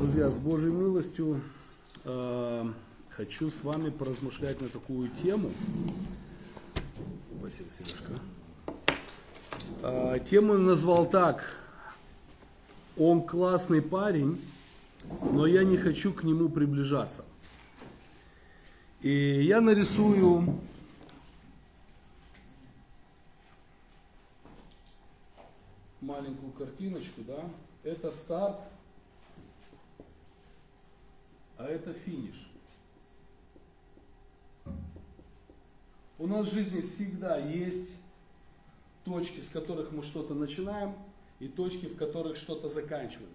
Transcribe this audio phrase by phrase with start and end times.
[0.00, 1.42] Друзья, с Божьей милостью
[2.04, 2.72] э,
[3.10, 5.50] хочу с вами поразмышлять на такую тему.
[7.38, 8.12] Спасибо, Сережка.
[9.82, 11.54] Э, тему назвал так.
[12.96, 14.40] Он классный парень,
[15.32, 17.22] но я не хочу к нему приближаться.
[19.02, 20.60] И я нарисую
[26.00, 27.44] маленькую картиночку, да,
[27.84, 28.60] это старт,
[31.60, 32.48] а это финиш.
[36.18, 37.92] У нас в жизни всегда есть
[39.04, 40.94] точки, с которых мы что-то начинаем,
[41.38, 43.32] и точки, в которых что-то заканчиваем.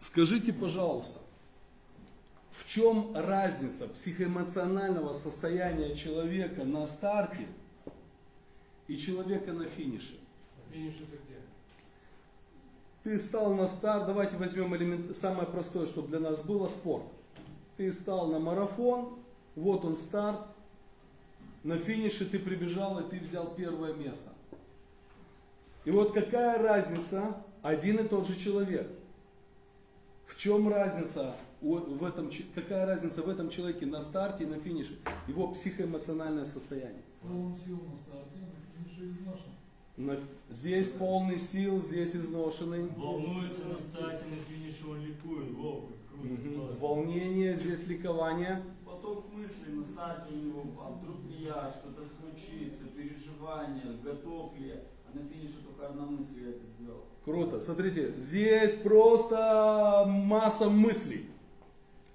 [0.00, 1.20] Скажите, пожалуйста,
[2.50, 7.46] в чем разница психоэмоционального состояния человека на старте
[8.88, 10.18] и человека на финише?
[10.72, 11.29] Финиш это где?
[13.02, 17.04] Ты стал на старт, давайте возьмем элемент, самое простое, чтобы для нас было, спорт.
[17.78, 19.18] Ты стал на марафон,
[19.56, 20.40] вот он старт,
[21.62, 24.30] на финише ты прибежал и ты взял первое место.
[25.84, 28.90] И вот какая разница, один и тот же человек.
[30.26, 34.98] В чем разница в этом, какая разница в этом человеке на старте и на финише?
[35.26, 37.02] Его психоэмоциональное состояние.
[37.22, 39.49] Полон сил на старте, на финише изношен.
[40.00, 42.88] На- Здесь полный сил, здесь изношенный.
[42.96, 45.50] Волнуется на старте, на финише он ликует.
[45.52, 46.80] Во, круто, классно.
[46.80, 48.62] Волнение, здесь ликование.
[48.84, 54.68] Поток мыслей на старте у него, а вдруг ли я, что-то случится, переживания, готов ли
[54.68, 54.80] я.
[55.06, 57.04] А на финише только одна мысль я это сделал.
[57.24, 57.60] Круто.
[57.60, 61.26] Смотрите, здесь просто масса мыслей.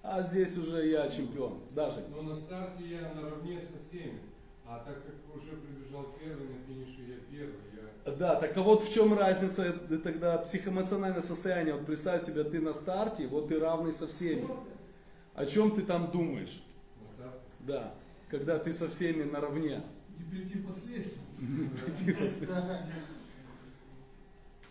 [0.02, 1.60] А здесь уже я чемпион.
[1.74, 2.04] Даже.
[2.14, 4.20] Но на старте я наравне со всеми.
[4.66, 7.56] А так как уже прибежал первый, на финише я первый.
[8.06, 11.74] Да, так а вот в чем разница тогда психоэмоциональное состояние.
[11.74, 14.48] Вот представь себе, ты на старте, вот ты равный со всеми.
[15.34, 16.64] О чем ты там думаешь?
[17.02, 17.40] На старте.
[17.62, 17.94] Да,
[18.30, 19.82] когда ты со всеми наравне.
[20.20, 21.12] И прийти последним.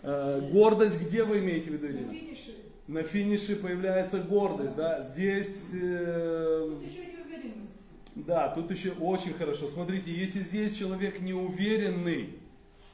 [0.06, 2.12] Э, Гордость где вы имеете в виду, На Ирина?
[2.12, 2.54] финише.
[2.86, 5.00] На финише появляется гордость, да?
[5.00, 7.74] Здесь э, Тут еще неуверенность.
[8.14, 9.66] Да, тут еще очень хорошо.
[9.66, 12.34] Смотрите, если здесь человек неуверенный,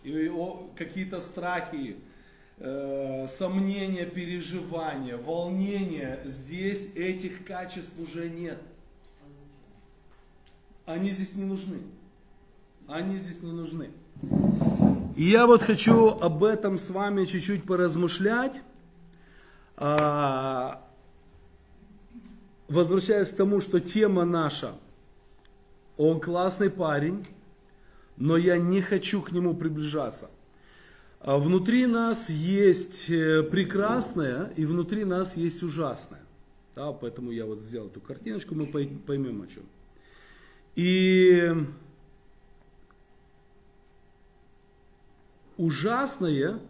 [0.03, 0.31] и
[0.77, 1.97] какие-то страхи,
[2.59, 8.59] э, сомнения, переживания, волнения, здесь этих качеств уже нет.
[10.87, 11.79] Они здесь не нужны.
[12.89, 13.91] Они здесь не нужны.
[15.17, 18.61] И я вот хочу об этом с вами чуть-чуть поразмышлять.
[19.77, 20.83] А,
[22.69, 24.75] Возвращаясь к тому, что тема наша–
[26.01, 27.27] он классный парень,
[28.21, 30.31] но я не хочу к нему приближаться.
[31.21, 36.21] А Внутри нас есть э, прекрасное, и внутри нас есть ужасное.
[36.75, 39.65] Да, поэтому я вот сделал эту картиночку, мы пой- поймем о чем.
[40.77, 41.53] И
[45.57, 46.61] ужасное,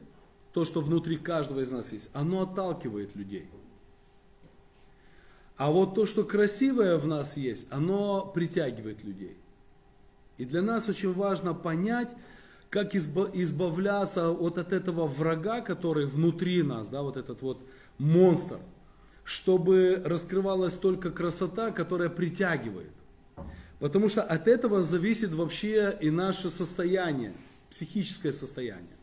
[0.52, 3.48] то, что внутри каждого из нас есть, оно отталкивает людей.
[5.56, 9.36] А вот то, что красивое в нас есть, оно притягивает людей.
[10.40, 12.08] И для нас очень важно понять,
[12.70, 17.60] как изба- избавляться вот от этого врага, который внутри нас, да, вот этот вот
[17.98, 18.56] монстр,
[19.22, 22.90] чтобы раскрывалась только красота, которая притягивает.
[23.80, 27.34] Потому что от этого зависит вообще и наше состояние,
[27.68, 28.96] психическое состояние.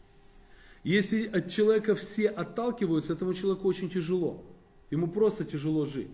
[0.83, 4.43] Если от человека все отталкиваются, этому человеку очень тяжело.
[4.89, 6.09] Ему просто тяжело жить.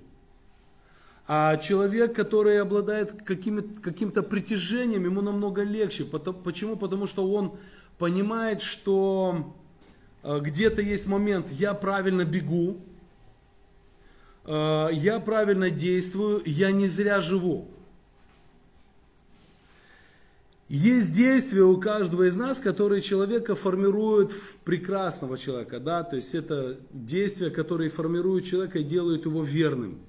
[1.26, 6.04] А человек, который обладает каким-то притяжением, ему намного легче.
[6.04, 6.76] Почему?
[6.76, 7.58] Потому что он
[7.98, 9.56] понимает, что
[10.24, 12.82] э, где-то есть момент, я правильно бегу,
[14.46, 17.70] э, я правильно действую, я не зря живу.
[20.68, 26.34] Есть действия у каждого из нас, которые человека формируют в прекрасного человека, да, то есть
[26.34, 30.00] это действия, которые формируют человека и делают его верным.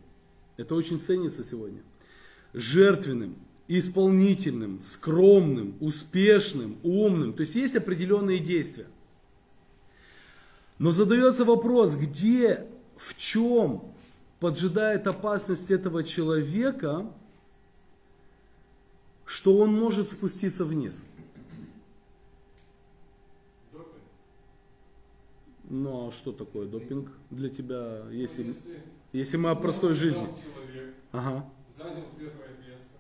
[0.57, 1.83] Это очень ценится сегодня.
[2.53, 3.37] Жертвенным,
[3.67, 7.33] исполнительным, скромным, успешным, умным.
[7.33, 8.87] То есть есть определенные действия.
[10.79, 12.67] Но задается вопрос, где,
[12.97, 13.93] в чем
[14.39, 17.11] поджидает опасность этого человека,
[19.25, 21.05] что он может спуститься вниз.
[25.71, 28.83] Ну а что такое допинг для тебя, если, Если
[29.15, 30.27] если мы о простой жизни?
[30.27, 31.47] человек Ага.
[31.79, 32.99] занял первое место,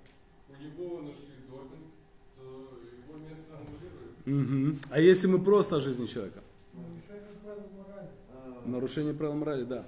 [0.49, 1.91] у него нашли допинг,
[2.37, 4.25] то его место аннулируется.
[4.25, 4.79] Мгм.
[4.91, 6.41] А если мы просто о жизни человека?
[6.73, 8.09] Еще, как правило, мораль.
[8.33, 9.85] А, Нарушение правил морали, да.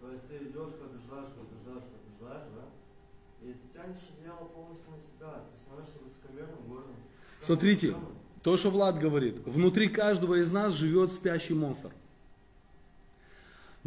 [0.00, 3.46] То есть ты идешь, побеждаешь, побеждаешь, побеждаешь, да?
[3.46, 5.44] И тянешь одеяло полностью на себя.
[5.44, 6.96] Ты становишься высокомерным, гордым.
[7.40, 7.94] Смотрите,
[8.42, 11.90] то, что Влад говорит, внутри каждого из нас живет спящий монстр.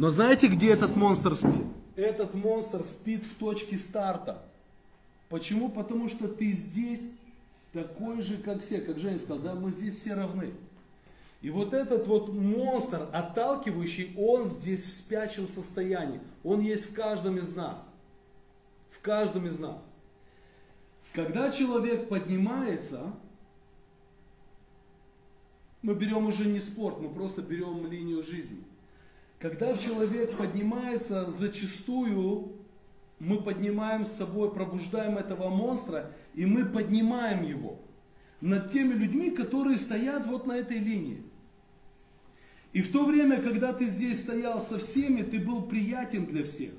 [0.01, 1.61] Но знаете, где этот монстр спит?
[1.95, 4.41] Этот монстр спит в точке старта.
[5.29, 5.69] Почему?
[5.69, 7.07] Потому что ты здесь
[7.71, 8.81] такой же, как все.
[8.81, 10.55] Как Женя сказал, да, мы здесь все равны.
[11.43, 16.19] И вот этот вот монстр, отталкивающий, он здесь в спячем состоянии.
[16.43, 17.87] Он есть в каждом из нас.
[18.89, 19.87] В каждом из нас.
[21.13, 23.13] Когда человек поднимается,
[25.83, 28.63] мы берем уже не спорт, мы просто берем линию жизни.
[29.41, 32.53] Когда человек поднимается, зачастую
[33.17, 37.79] мы поднимаем с собой, пробуждаем этого монстра, и мы поднимаем его
[38.39, 41.23] над теми людьми, которые стоят вот на этой линии.
[42.71, 46.73] И в то время, когда ты здесь стоял со всеми, ты был приятен для всех.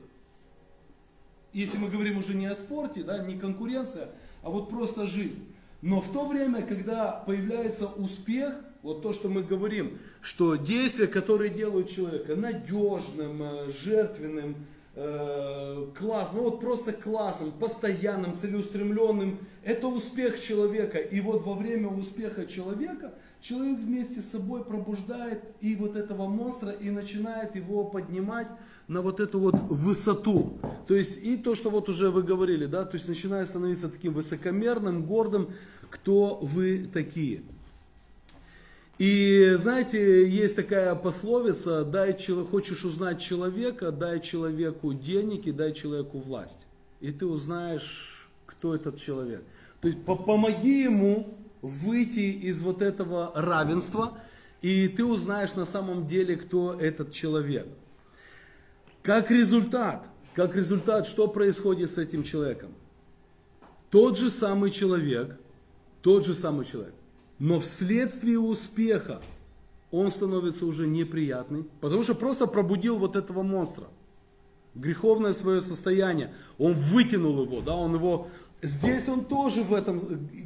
[1.52, 4.08] Если мы говорим уже не о спорте, да, не конкуренция,
[4.42, 5.52] а вот просто жизнь.
[5.80, 11.50] Но в то время, когда появляется успех, вот то, что мы говорим, что действия, которые
[11.50, 14.56] делают человека надежным, э, жертвенным,
[14.94, 20.98] э, классным, ну вот просто классным, постоянным, целеустремленным, это успех человека.
[20.98, 26.70] И вот во время успеха человека человек вместе с собой пробуждает и вот этого монстра
[26.70, 28.48] и начинает его поднимать
[28.88, 30.58] на вот эту вот высоту.
[30.86, 34.12] То есть и то, что вот уже вы говорили, да, то есть начинает становиться таким
[34.12, 35.50] высокомерным, гордым,
[35.88, 37.42] кто вы такие.
[39.02, 42.16] И знаете, есть такая пословица, дай,
[42.48, 46.66] хочешь узнать человека, дай человеку денег и дай человеку власть.
[47.00, 49.42] И ты узнаешь, кто этот человек.
[49.80, 54.18] То есть помоги ему выйти из вот этого равенства,
[54.60, 57.66] и ты узнаешь на самом деле, кто этот человек.
[59.02, 62.70] Как результат, как результат, что происходит с этим человеком?
[63.90, 65.40] Тот же самый человек,
[66.02, 66.94] тот же самый человек,
[67.42, 69.20] но вследствие успеха
[69.90, 73.88] он становится уже неприятный, потому что просто пробудил вот этого монстра.
[74.76, 76.32] Греховное свое состояние.
[76.56, 78.28] Он вытянул его, да, он его...
[78.62, 79.98] Здесь он тоже в этом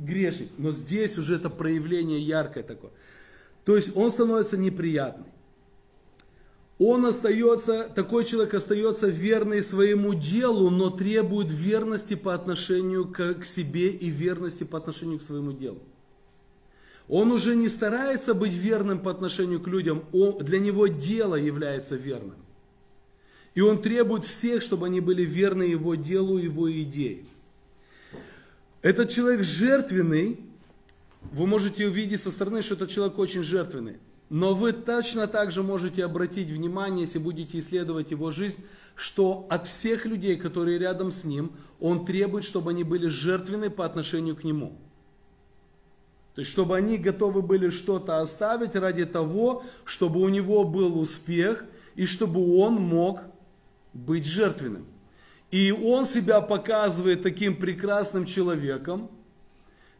[0.06, 2.92] грешник, но здесь уже это проявление яркое такое.
[3.66, 5.26] То есть он становится неприятный.
[6.78, 13.90] Он остается, такой человек остается верный своему делу, но требует верности по отношению к, себе
[13.90, 15.82] и верности по отношению к своему делу.
[17.08, 21.94] Он уже не старается быть верным по отношению к людям, он, для него дело является
[21.94, 22.36] верным.
[23.54, 27.24] И он требует всех, чтобы они были верны его делу, его идее.
[28.82, 30.40] Этот человек жертвенный,
[31.32, 33.98] вы можете увидеть со стороны, что этот человек очень жертвенный.
[34.28, 38.56] Но вы точно так же можете обратить внимание, если будете исследовать его жизнь,
[38.96, 43.86] что от всех людей, которые рядом с ним, он требует, чтобы они были жертвенны по
[43.86, 44.76] отношению к нему.
[46.36, 51.64] То есть, чтобы они готовы были что-то оставить ради того, чтобы у него был успех
[51.94, 53.22] и чтобы он мог
[53.94, 54.84] быть жертвенным.
[55.50, 59.10] И он себя показывает таким прекрасным человеком.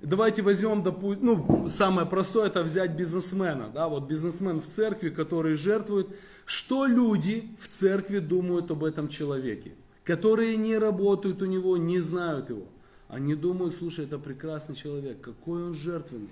[0.03, 3.71] Давайте возьмем, допустим, ну, самое простое, это взять бизнесмена.
[3.73, 6.09] Да, вот бизнесмен в церкви, который жертвует.
[6.45, 9.73] Что люди в церкви думают об этом человеке?
[10.05, 12.67] Которые не работают у него, не знают его.
[13.09, 16.29] Они думают, слушай, это прекрасный человек, какой он жертвенный.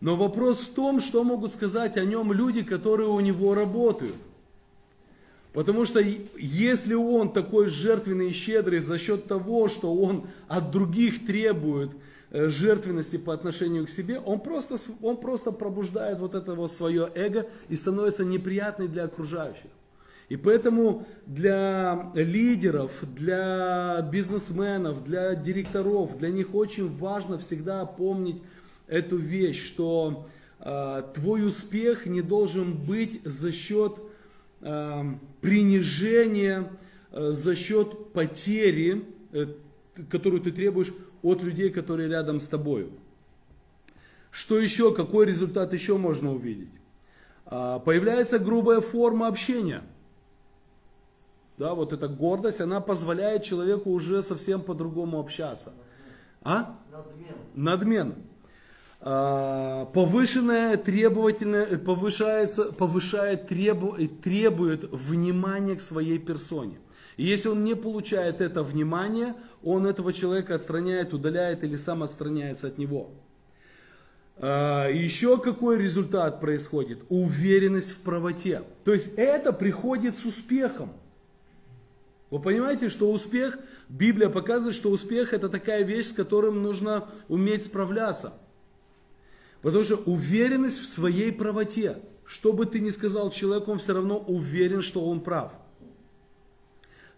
[0.00, 4.16] Но вопрос в том, что могут сказать о нем люди, которые у него работают.
[5.52, 11.26] Потому что если он такой жертвенный и щедрый за счет того, что он от других
[11.26, 11.90] требует
[12.30, 17.10] э, жертвенности по отношению к себе, он просто, он просто пробуждает вот это вот свое
[17.14, 19.70] эго и становится неприятный для окружающих.
[20.30, 28.40] И поэтому для лидеров, для бизнесменов, для директоров, для них очень важно всегда помнить
[28.86, 30.28] эту вещь, что
[30.60, 33.96] э, твой успех не должен быть за счет
[34.60, 35.02] э,
[35.40, 36.70] принижения,
[37.10, 39.46] э, за счет потери, э,
[40.10, 42.88] которую ты требуешь от людей, которые рядом с тобой.
[44.30, 46.70] Что еще, какой результат еще можно увидеть?
[47.46, 49.82] Появляется грубая форма общения–
[51.60, 55.74] да, вот эта гордость, она позволяет человеку уже совсем по-другому общаться.
[56.40, 56.78] А?
[56.90, 57.34] Надмен.
[57.54, 58.14] Надмен.
[59.02, 66.78] А, повышенное требовательное, повышается, повышает, требу, требует внимания к своей персоне.
[67.18, 72.68] И если он не получает это внимание, он этого человека отстраняет, удаляет или сам отстраняется
[72.68, 73.10] от него.
[74.38, 77.00] А, Еще какой результат происходит?
[77.10, 78.62] Уверенность в правоте.
[78.84, 80.94] То есть это приходит с успехом.
[82.30, 83.58] Вы понимаете, что успех,
[83.88, 88.34] Библия показывает, что успех это такая вещь, с которым нужно уметь справляться.
[89.62, 91.98] Потому что уверенность в своей правоте.
[92.24, 95.52] Что бы ты ни сказал человеку, он все равно уверен, что он прав.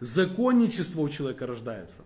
[0.00, 2.02] Законничество у человека рождается.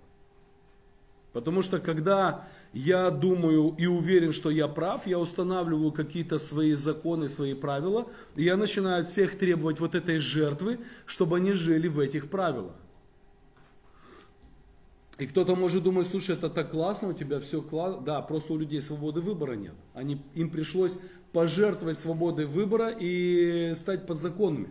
[1.32, 7.28] Потому что когда я думаю и уверен, что я прав, я устанавливаю какие-то свои законы,
[7.28, 12.00] свои правила, и я начинаю от всех требовать вот этой жертвы, чтобы они жили в
[12.00, 12.74] этих правилах.
[15.18, 18.02] И кто-то может думать, слушай, это так классно, у тебя все классно.
[18.02, 19.74] Да, просто у людей свободы выбора нет.
[19.94, 20.98] Они, им пришлось
[21.32, 24.68] пожертвовать свободой выбора и стать подзаконными.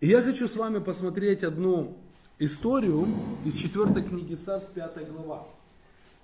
[0.00, 1.96] И я хочу с вами посмотреть одну
[2.38, 3.06] историю
[3.44, 5.46] из 4 книги Царств, 5 глава.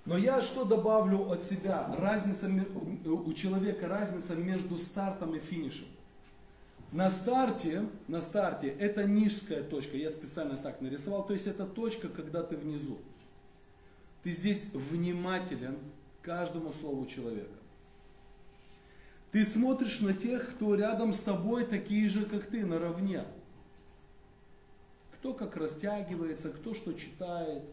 [0.05, 1.95] Но я что добавлю от себя?
[1.97, 2.49] Разница
[3.05, 5.87] у человека разница между стартом и финишем.
[6.93, 12.07] На старте, на старте это низкая точка, я специально так нарисовал, то есть это точка,
[12.07, 12.99] когда ты внизу.
[14.21, 15.75] Ты здесь внимателен
[16.21, 17.49] каждому слову человека.
[19.31, 23.23] Ты смотришь на тех, кто рядом с тобой такие же, как ты, наравне.
[25.13, 27.63] Кто как растягивается, кто что читает.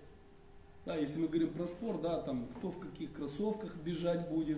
[0.87, 4.57] Да, если мы говорим про спорт, да, там кто в каких кроссовках бежать будет,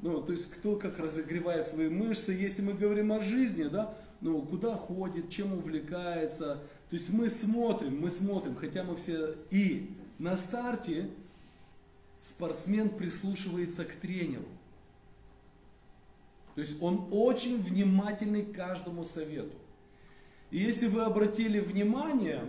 [0.00, 2.32] ну, то есть кто как разогревает свои мышцы.
[2.32, 6.62] Если мы говорим о жизни, да, ну, куда ходит, чем увлекается.
[6.90, 9.34] То есть мы смотрим, мы смотрим, хотя мы все...
[9.50, 11.10] И на старте
[12.20, 14.46] спортсмен прислушивается к тренеру.
[16.54, 19.56] То есть он очень внимательный к каждому совету.
[20.50, 22.42] И если вы обратили внимание,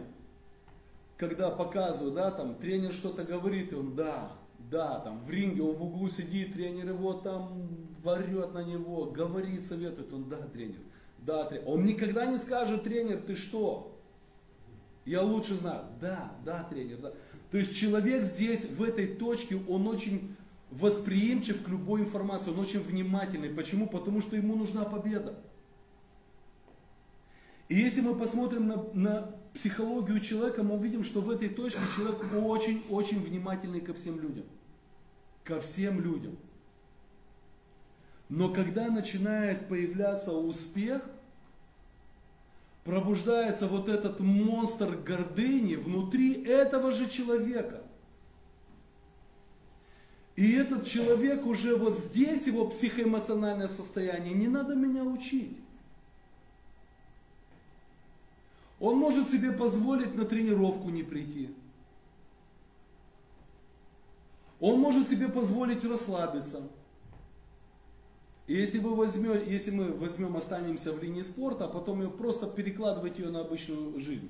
[1.18, 4.32] когда показываю, да, там тренер что-то говорит, и он, да,
[4.70, 7.68] да, там в ринге он в углу сидит, тренер его там
[8.04, 10.80] орет на него, говорит, советует, он, да, тренер,
[11.20, 11.64] да, тренер.
[11.68, 13.98] Он никогда не скажет, тренер, ты что?
[15.06, 15.86] Я лучше знаю.
[16.02, 17.14] Да, да, тренер, да.
[17.52, 20.36] То есть человек здесь, в этой точке, он очень
[20.70, 23.50] восприимчив к любой информации, он очень внимательный.
[23.50, 23.88] Почему?
[23.88, 25.40] Потому что ему нужна победа.
[27.70, 32.22] И если мы посмотрим на, на психологию человека, мы увидим, что в этой точке человек
[32.34, 34.46] очень-очень внимательный ко всем людям.
[35.48, 36.38] Ко всем людям.
[38.28, 41.02] Но когда начинает появляться успех,
[42.84, 47.82] пробуждается вот этот монстр гордыни внутри этого же человека.
[50.36, 55.58] И этот человек уже вот здесь, его психоэмоциональное состояние, не надо меня учить.
[58.82, 61.56] Он может себе позволить на тренировку не прийти.
[64.60, 66.62] Он может себе позволить расслабиться.
[68.48, 72.48] И если, вы возьмем, если мы возьмем, останемся в линии спорта, а потом ее просто
[72.48, 74.30] перекладывать ее на обычную жизнь.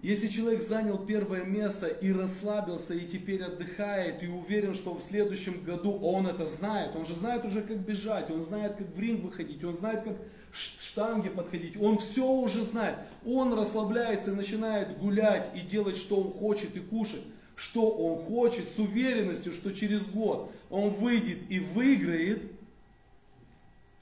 [0.00, 5.64] Если человек занял первое место и расслабился, и теперь отдыхает, и уверен, что в следующем
[5.64, 9.24] году он это знает, он же знает уже, как бежать, он знает, как в ринг
[9.24, 10.16] выходить, он знает, как
[10.52, 12.94] штанги подходить, он все уже знает.
[13.26, 17.24] Он расслабляется и начинает гулять и делать, что он хочет и кушать,
[17.58, 22.52] что он хочет, с уверенностью, что через год он выйдет и выиграет,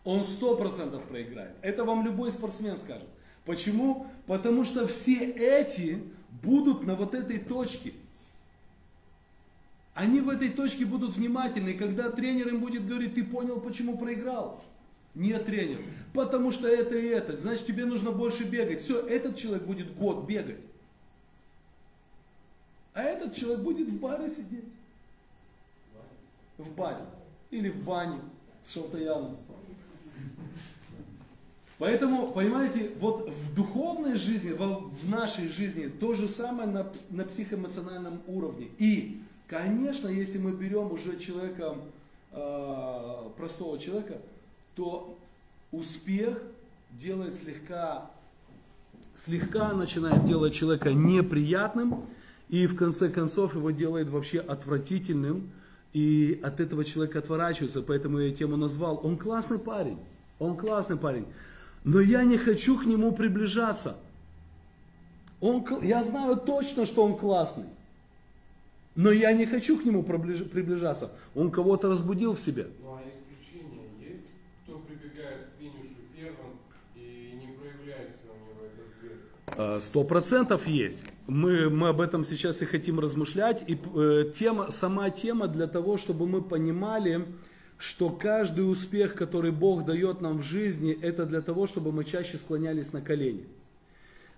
[0.04, 1.52] он сто процентов проиграет.
[1.62, 3.08] Это вам любой спортсмен скажет.
[3.46, 4.08] Почему?
[4.26, 6.02] Потому что все эти
[6.42, 7.94] будут на вот этой точке.
[9.94, 14.62] Они в этой точке будут внимательны, когда тренер им будет говорить, ты понял, почему проиграл?
[15.14, 15.78] Нет, тренер,
[16.12, 18.82] потому что это и это, значит тебе нужно больше бегать.
[18.82, 20.58] Все, этот человек будет год бегать.
[22.96, 24.64] А этот человек будет в баре сидеть.
[26.56, 27.04] В баре.
[27.50, 28.18] Или в бане
[28.62, 29.36] с Шалтаяном.
[31.76, 38.22] Поэтому, понимаете, вот в духовной жизни, в нашей жизни то же самое на, на психоэмоциональном
[38.28, 38.68] уровне.
[38.78, 41.76] И, конечно, если мы берем уже человека,
[42.32, 44.16] э, простого человека,
[44.74, 45.18] то
[45.70, 46.42] успех
[46.92, 48.10] делает слегка,
[49.14, 52.06] слегка начинает делать человека неприятным,
[52.48, 55.50] и в конце концов его делает вообще отвратительным,
[55.92, 59.98] и от этого человека отворачиваются, поэтому я тему назвал, он классный парень,
[60.38, 61.26] он классный парень,
[61.84, 63.96] но я не хочу к нему приближаться.
[65.40, 67.66] Он, я знаю точно, что он классный.
[68.96, 71.12] Но я не хочу к нему приближаться.
[71.34, 72.66] Он кого-то разбудил в себе.
[72.82, 74.32] Ну а исключения есть?
[74.64, 76.58] Кто прибегает к финишу первым
[76.94, 79.18] и не проявляется у него этот свет?
[79.45, 79.45] Э,
[79.80, 81.06] Сто процентов есть.
[81.26, 83.64] Мы, мы об этом сейчас и хотим размышлять.
[83.66, 87.24] И э, тема, сама тема для того, чтобы мы понимали,
[87.78, 92.36] что каждый успех, который Бог дает нам в жизни, это для того, чтобы мы чаще
[92.36, 93.46] склонялись на колени.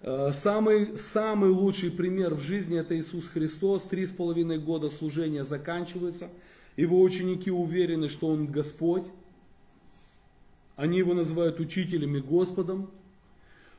[0.02, 3.82] Э, Самый, самый лучший пример в жизни это Иисус Христос.
[3.84, 6.28] Три с половиной года служения заканчивается.
[6.76, 9.04] Его ученики уверены, что Он Господь.
[10.76, 12.88] Они его называют учителем и Господом.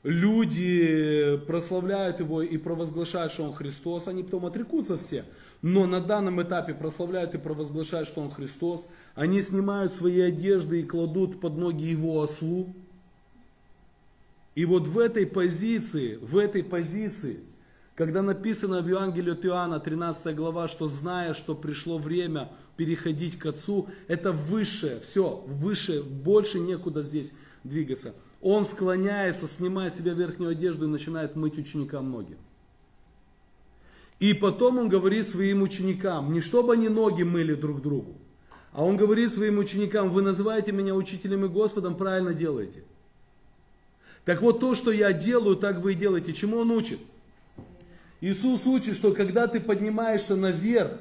[0.03, 4.07] Люди прославляют его и провозглашают, что он Христос.
[4.07, 5.25] Они потом отрекутся все.
[5.61, 8.85] Но на данном этапе прославляют и провозглашают, что он Христос.
[9.15, 12.73] Они снимают свои одежды и кладут под ноги его ослу.
[14.55, 17.41] И вот в этой позиции, в этой позиции,
[17.95, 23.45] когда написано в Евангелии от Иоанна, 13 глава, что зная, что пришло время переходить к
[23.45, 27.31] Отцу, это высшее, все, выше, больше некуда здесь
[27.65, 28.13] двигаться.
[28.41, 32.37] Он склоняется, снимает с себя верхнюю одежду и начинает мыть ученикам ноги.
[34.19, 38.15] И потом он говорит своим ученикам, не чтобы они ноги мыли друг другу,
[38.71, 42.83] а он говорит своим ученикам, вы называете меня учителем и Господом, правильно делаете.
[44.25, 46.33] Так вот то, что я делаю, так вы и делаете.
[46.33, 46.99] Чему он учит?
[48.21, 50.91] Иисус учит, что когда ты поднимаешься наверх,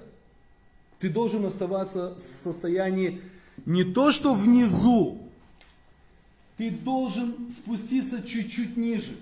[1.00, 3.21] ты должен оставаться в состоянии
[3.66, 5.27] не то, что внизу,
[6.58, 9.16] ты должен спуститься чуть-чуть ниже.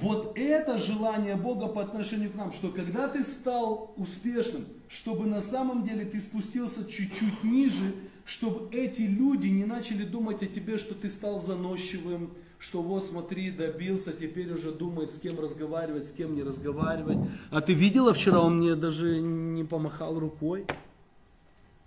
[0.00, 5.40] Вот это желание Бога по отношению к нам, что когда ты стал успешным, чтобы на
[5.40, 7.94] самом деле ты спустился чуть-чуть ниже,
[8.24, 13.50] чтобы эти люди не начали думать о тебе, что ты стал заносчивым, что вот смотри,
[13.50, 17.18] добился, теперь уже думает, с кем разговаривать, с кем не разговаривать.
[17.50, 20.66] А ты видела вчера, он мне даже не помахал рукой.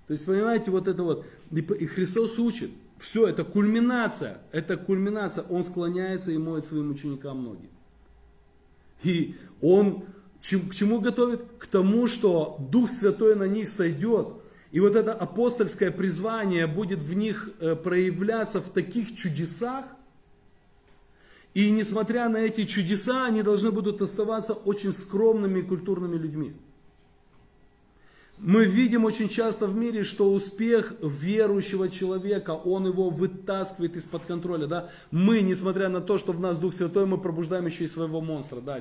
[0.07, 2.69] То есть, понимаете, вот это вот, и Христос учит,
[2.99, 7.69] все, это кульминация, это кульминация, он склоняется и моет своим ученикам ноги.
[9.03, 10.05] И он
[10.41, 11.41] к чему готовит?
[11.57, 14.27] К тому, что Дух Святой на них сойдет,
[14.71, 19.85] и вот это апостольское призвание будет в них э, проявляться в таких чудесах,
[21.53, 26.53] и несмотря на эти чудеса, они должны будут оставаться очень скромными и культурными людьми.
[28.45, 34.67] Мы видим очень часто в мире, что успех верующего человека, он его вытаскивает из-под контроля.
[34.67, 34.89] Да?
[35.09, 38.61] Мы, несмотря на то, что в нас Дух Святой, мы пробуждаем еще и своего монстра.
[38.61, 38.77] Да?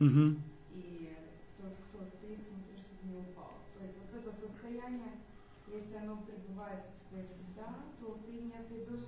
[0.00, 0.34] Угу.
[0.74, 1.14] И
[1.60, 3.54] тот, кто стоит, смотри, чтобы не упал.
[3.78, 5.22] То есть вот это состояние,
[5.68, 9.06] если оно пребывает в тебе всегда, то ты не отойдешь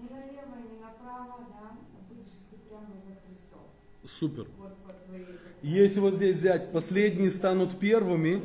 [0.00, 1.76] ни налево, ни направо, да,
[2.08, 3.77] будешь идти прямо за Христом.
[4.04, 4.46] Супер.
[5.62, 8.42] Если вот здесь взять, последние станут первыми.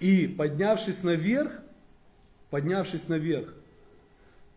[0.00, 1.52] И поднявшись наверх,
[2.50, 3.54] поднявшись наверх,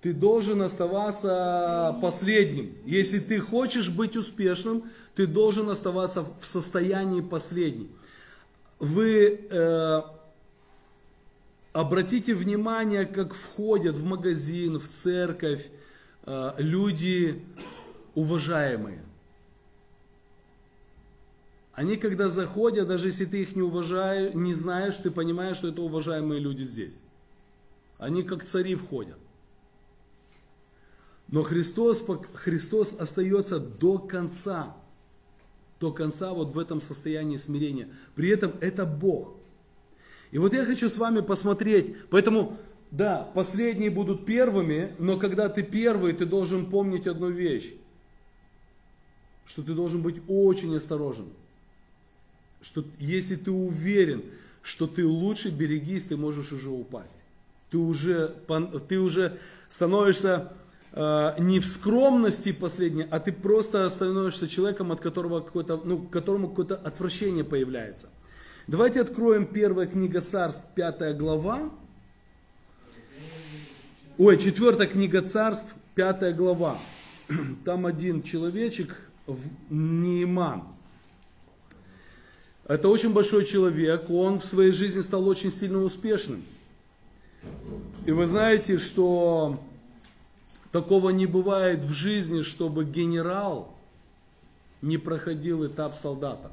[0.01, 2.75] ты должен оставаться последним.
[2.85, 7.89] Если ты хочешь быть успешным, ты должен оставаться в состоянии последним.
[8.79, 10.01] Вы э,
[11.75, 15.67] обратите внимание, как входят в магазин, в церковь
[16.25, 17.43] э, люди
[18.13, 19.03] уважаемые.
[21.73, 25.81] Они когда заходят, даже если ты их не уважаешь, не знаешь, ты понимаешь, что это
[25.81, 26.93] уважаемые люди здесь.
[27.97, 29.17] Они как цари входят.
[31.27, 34.77] Но Христос, Христос остается до конца.
[35.81, 37.89] До конца вот в этом состоянии смирения.
[38.15, 39.35] При этом это Бог.
[40.35, 41.95] И вот я хочу с вами посмотреть.
[42.09, 42.57] Поэтому,
[42.91, 47.71] да, последние будут первыми, но когда ты первый, ты должен помнить одну вещь.
[49.45, 51.27] Что ты должен быть очень осторожен
[52.61, 54.23] что если ты уверен,
[54.61, 57.15] что ты лучше, берегись, ты можешь уже упасть.
[57.69, 58.35] Ты уже,
[58.89, 59.37] ты уже
[59.69, 60.51] становишься
[60.91, 66.09] э, не в скромности последней, а ты просто становишься человеком, от которого какое-то, ну, к
[66.09, 68.09] которому какое-то отвращение появляется.
[68.67, 71.69] Давайте откроем первая книга царств, пятая глава.
[74.17, 76.75] Ой, четвертая книга царств, пятая глава.
[77.65, 78.99] Там один человечек,
[79.69, 80.63] Нейман.
[82.67, 86.43] Это очень большой человек, он в своей жизни стал очень сильно успешным.
[88.07, 89.63] И вы знаете, что
[90.71, 93.75] такого не бывает в жизни, чтобы генерал
[94.81, 96.49] не проходил этап солдата.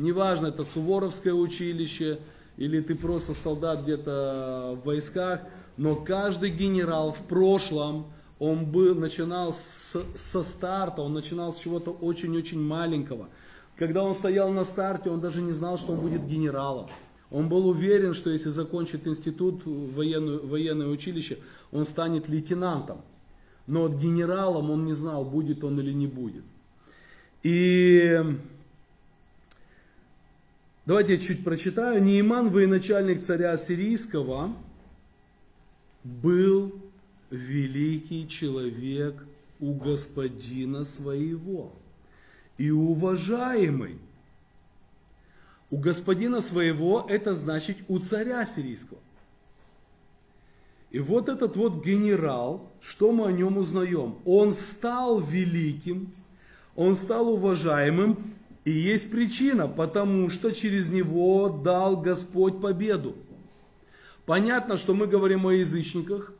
[0.00, 2.20] Неважно, это Суворовское училище,
[2.56, 5.40] или ты просто солдат где-то в войсках,
[5.76, 8.06] но каждый генерал в прошлом,
[8.38, 13.28] он был, начинал с- со старта, он начинал с чего-то очень-очень маленького.
[13.76, 16.88] Когда он стоял на старте, он даже не знал, что он будет генералом.
[17.30, 21.36] Он был уверен, что если закончит институт, военную, военное училище,
[21.72, 23.02] он станет лейтенантом.
[23.66, 26.44] Но вот генералом он не знал, будет он или не будет.
[27.42, 28.18] И
[30.86, 32.02] давайте я чуть прочитаю.
[32.02, 34.52] Неиман, военачальник царя Сирийского,
[36.04, 36.74] был
[37.30, 39.24] великий человек
[39.58, 41.72] у господина своего
[42.58, 43.98] и уважаемый.
[45.70, 48.98] У господина своего это значит у царя сирийского.
[50.90, 54.16] И вот этот вот генерал, что мы о нем узнаем?
[54.24, 56.12] Он стал великим,
[56.74, 58.34] он стал уважаемым,
[58.70, 63.16] и есть причина, потому что через него дал Господь победу.
[64.26, 66.32] Понятно, что мы говорим о язычниках,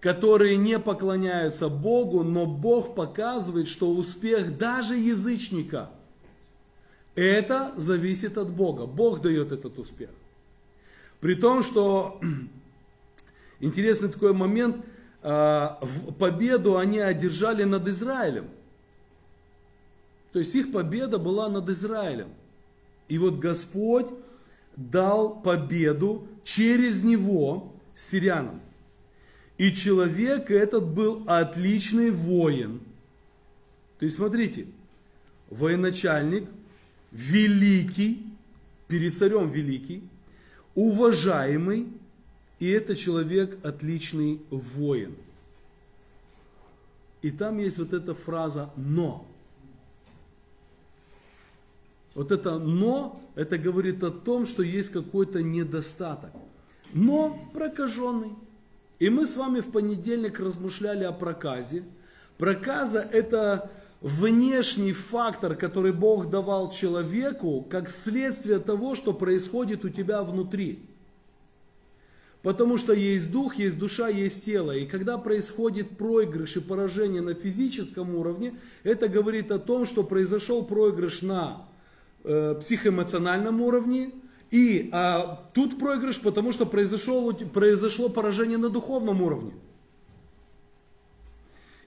[0.00, 5.88] которые не поклоняются Богу, но Бог показывает, что успех даже язычника,
[7.14, 8.84] это зависит от Бога.
[8.84, 10.10] Бог дает этот успех.
[11.20, 12.20] При том, что
[13.60, 14.84] интересный такой момент,
[15.22, 15.80] а,
[16.18, 18.50] победу они одержали над Израилем.
[20.34, 22.26] То есть их победа была над Израилем.
[23.06, 24.08] И вот Господь
[24.74, 28.60] дал победу через него сирянам.
[29.58, 32.80] И человек этот был отличный воин.
[34.00, 34.66] То есть смотрите,
[35.50, 36.48] военачальник,
[37.12, 38.26] великий,
[38.88, 40.02] перед царем великий,
[40.74, 41.86] уважаемый,
[42.58, 45.14] и это человек отличный воин.
[47.22, 49.28] И там есть вот эта фраза «но».
[52.14, 56.30] Вот это «но» это говорит о том, что есть какой-то недостаток.
[56.92, 58.30] Но прокаженный.
[59.00, 61.82] И мы с вами в понедельник размышляли о проказе.
[62.38, 70.22] Проказа это внешний фактор, который Бог давал человеку, как следствие того, что происходит у тебя
[70.22, 70.78] внутри.
[72.42, 74.72] Потому что есть дух, есть душа, есть тело.
[74.72, 80.62] И когда происходит проигрыш и поражение на физическом уровне, это говорит о том, что произошел
[80.62, 81.66] проигрыш на
[82.24, 84.10] э, психоэмоциональном уровне.
[84.50, 89.52] И а, тут проигрыш, потому что произошло, произошло поражение на духовном уровне.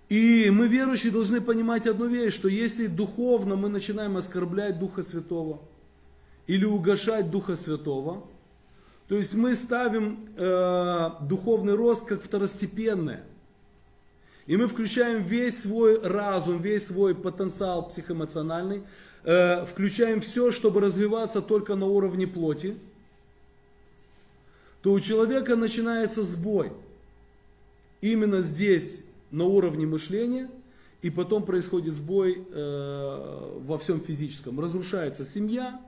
[0.09, 5.61] И мы, верующие, должны понимать одну вещь, что если духовно мы начинаем оскорблять Духа Святого
[6.45, 8.25] или угошать Духа Святого,
[9.07, 13.23] то есть мы ставим э, духовный рост как второстепенное.
[14.45, 18.83] И мы включаем весь свой разум, весь свой потенциал психоэмоциональный,
[19.27, 22.77] э, включаем все, чтобы развиваться только на уровне плоти,
[24.81, 26.71] то у человека начинается сбой.
[27.99, 30.49] Именно здесь, на уровне мышления,
[31.01, 34.61] и потом происходит сбой э, во всем физическом.
[34.61, 35.81] Разрушается семья,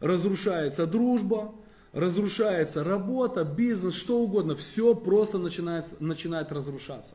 [0.00, 1.54] разрушается дружба,
[1.92, 4.54] разрушается работа, бизнес, что угодно.
[4.54, 7.14] Все просто начинает, начинает разрушаться.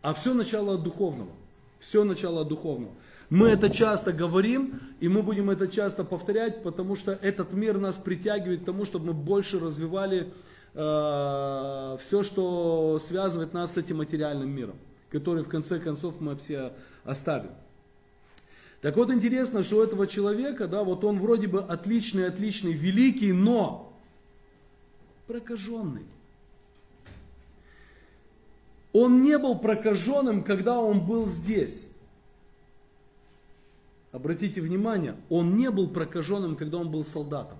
[0.00, 1.30] А все начало от духовного.
[1.78, 2.92] Все начало от духовного.
[3.32, 7.96] Мы это часто говорим, и мы будем это часто повторять, потому что этот мир нас
[7.96, 10.28] притягивает к тому, чтобы мы больше развивали
[10.74, 14.76] э, все, что связывает нас с этим материальным миром,
[15.08, 17.52] который в конце концов мы все оставим.
[18.82, 23.32] Так вот интересно, что у этого человека, да, вот он вроде бы отличный, отличный, великий,
[23.32, 23.98] но
[25.26, 26.04] прокаженный.
[28.92, 31.86] Он не был прокаженным, когда он был здесь.
[34.12, 37.58] Обратите внимание, он не был прокаженным, когда он был солдатом.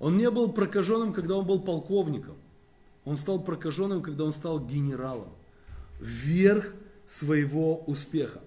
[0.00, 2.36] Он не был прокаженным, когда он был полковником.
[3.04, 5.28] Он стал прокаженным, когда он стал генералом.
[6.00, 6.72] Вверх
[7.06, 8.40] своего успеха.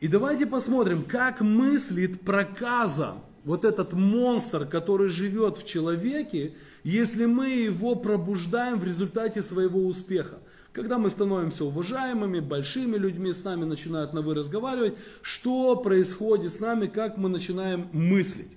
[0.00, 3.14] И давайте посмотрим, как мыслит проказа,
[3.44, 10.38] вот этот монстр, который живет в человеке, если мы его пробуждаем в результате своего успеха.
[10.74, 16.58] Когда мы становимся уважаемыми, большими людьми, с нами начинают на вы разговаривать, что происходит с
[16.58, 18.48] нами, как мы начинаем мыслить.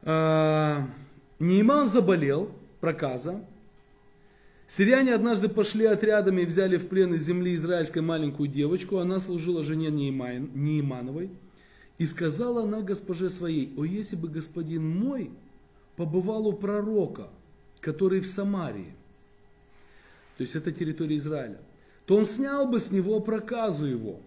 [0.00, 0.88] А,
[1.38, 2.50] Нейман заболел,
[2.80, 3.44] проказа.
[4.66, 8.96] Сирияне однажды пошли отрядами и взяли в плен из земли израильской маленькую девочку.
[8.96, 11.30] Она служила жене Неймановой.
[11.98, 15.30] И сказала она госпоже своей, о, если бы господин мой
[15.96, 17.28] побывал у пророка,
[17.80, 18.94] который в Самарии,
[20.36, 21.58] то есть это территория Израиля,
[22.06, 24.20] то он снял бы с него проказу его.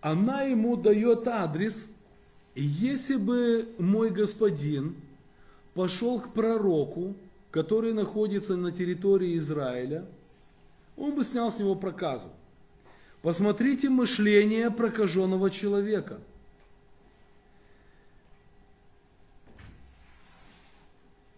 [0.00, 1.88] Она ему дает адрес,
[2.54, 4.96] и если бы мой господин
[5.74, 7.14] пошел к пророку,
[7.50, 10.06] который находится на территории Израиля,
[10.96, 12.28] он бы снял с него проказу.
[13.22, 16.20] Посмотрите мышление прокаженного человека.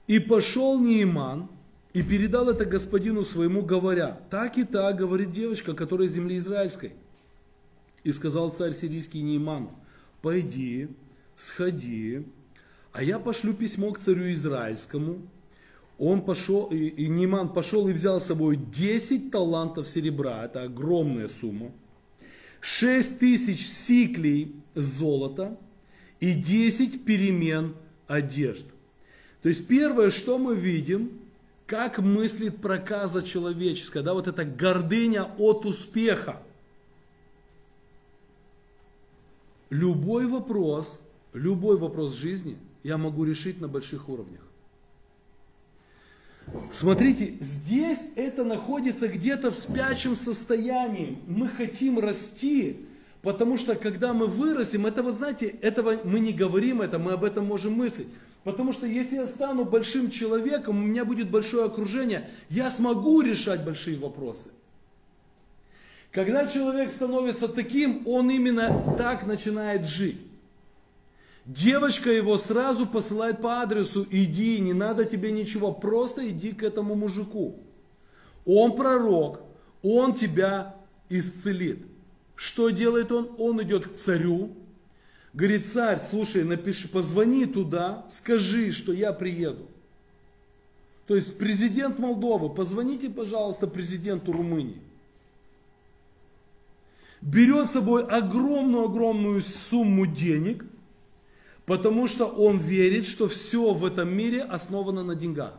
[0.07, 1.49] И пошел Неиман
[1.93, 6.93] и передал это господину своему, говоря, так и так, говорит девочка, которая из земли израильской.
[8.05, 9.75] И сказал царь сирийский Неиману,
[10.23, 10.89] пойди,
[11.37, 12.25] сходи,
[12.93, 15.19] а я пошлю письмо к царю израильскому.
[15.99, 21.29] Он пошел, и, и Нейман пошел и взял с собой 10 талантов серебра, это огромная
[21.29, 21.73] сумма,
[22.61, 25.59] 6 тысяч сиклей золота
[26.21, 27.75] и 10 перемен
[28.07, 28.65] одежд.
[29.43, 31.21] То есть первое, что мы видим,
[31.71, 36.43] как мыслит проказа человеческая, да, вот эта гордыня от успеха.
[39.71, 40.99] Любой вопрос,
[41.33, 44.41] любой вопрос жизни я могу решить на больших уровнях.
[46.73, 51.21] Смотрите, здесь это находится где-то в спячем состоянии.
[51.29, 52.85] Мы хотим расти,
[53.23, 57.23] потому что когда мы вырастем, это вы знаете, этого мы не говорим, это мы об
[57.23, 58.09] этом можем мыслить.
[58.45, 63.65] Потому что если я стану большим человеком, у меня будет большое окружение, я смогу решать
[63.65, 64.49] большие вопросы.
[66.11, 70.19] Когда человек становится таким, он именно так начинает жить.
[71.45, 76.95] Девочка его сразу посылает по адресу, иди, не надо тебе ничего, просто иди к этому
[76.95, 77.57] мужику.
[78.45, 79.41] Он пророк,
[79.83, 80.77] он тебя
[81.09, 81.85] исцелит.
[82.35, 83.31] Что делает он?
[83.39, 84.51] Он идет к царю,
[85.33, 89.67] говорит, царь, слушай, напиши, позвони туда, скажи, что я приеду.
[91.07, 94.81] То есть президент Молдовы, позвоните, пожалуйста, президенту Румынии
[97.21, 100.65] берет с собой огромную-огромную сумму денег,
[101.67, 105.55] потому что он верит, что все в этом мире основано на деньгах.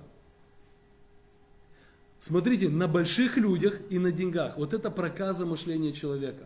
[2.19, 4.57] Смотрите, на больших людях и на деньгах.
[4.57, 6.45] Вот это проказа мышления человека.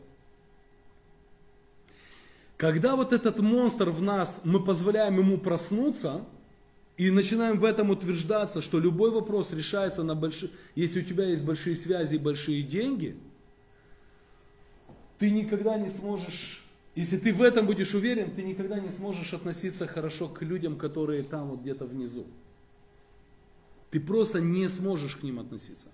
[2.57, 6.25] Когда вот этот монстр в нас, мы позволяем ему проснуться,
[6.97, 11.43] и начинаем в этом утверждаться, что любой вопрос решается на больших, если у тебя есть
[11.43, 13.17] большие связи и большие деньги–
[15.17, 16.63] ты никогда не сможешь,
[16.93, 21.23] если ты в этом будешь уверен, ты никогда не сможешь относиться хорошо к людям, которые
[21.23, 22.25] там вот где-то внизу.
[23.91, 25.87] Ты просто не сможешь к ним относиться.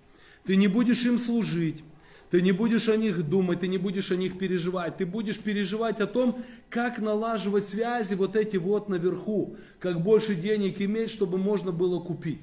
[0.44, 1.84] Ты не будешь им служить,
[2.32, 4.96] ты не будешь о них думать, ты не будешь о них переживать.
[4.96, 10.82] Ты будешь переживать о том, как налаживать связи вот эти вот наверху, как больше денег
[10.82, 12.40] иметь, чтобы можно было купить.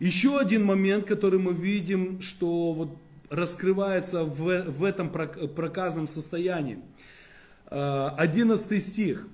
[0.00, 2.88] Еще один момент, который мы видим, что вот
[3.30, 6.80] раскрывается в, в этом проказном состоянии.
[7.70, 9.28] 11 э, стих.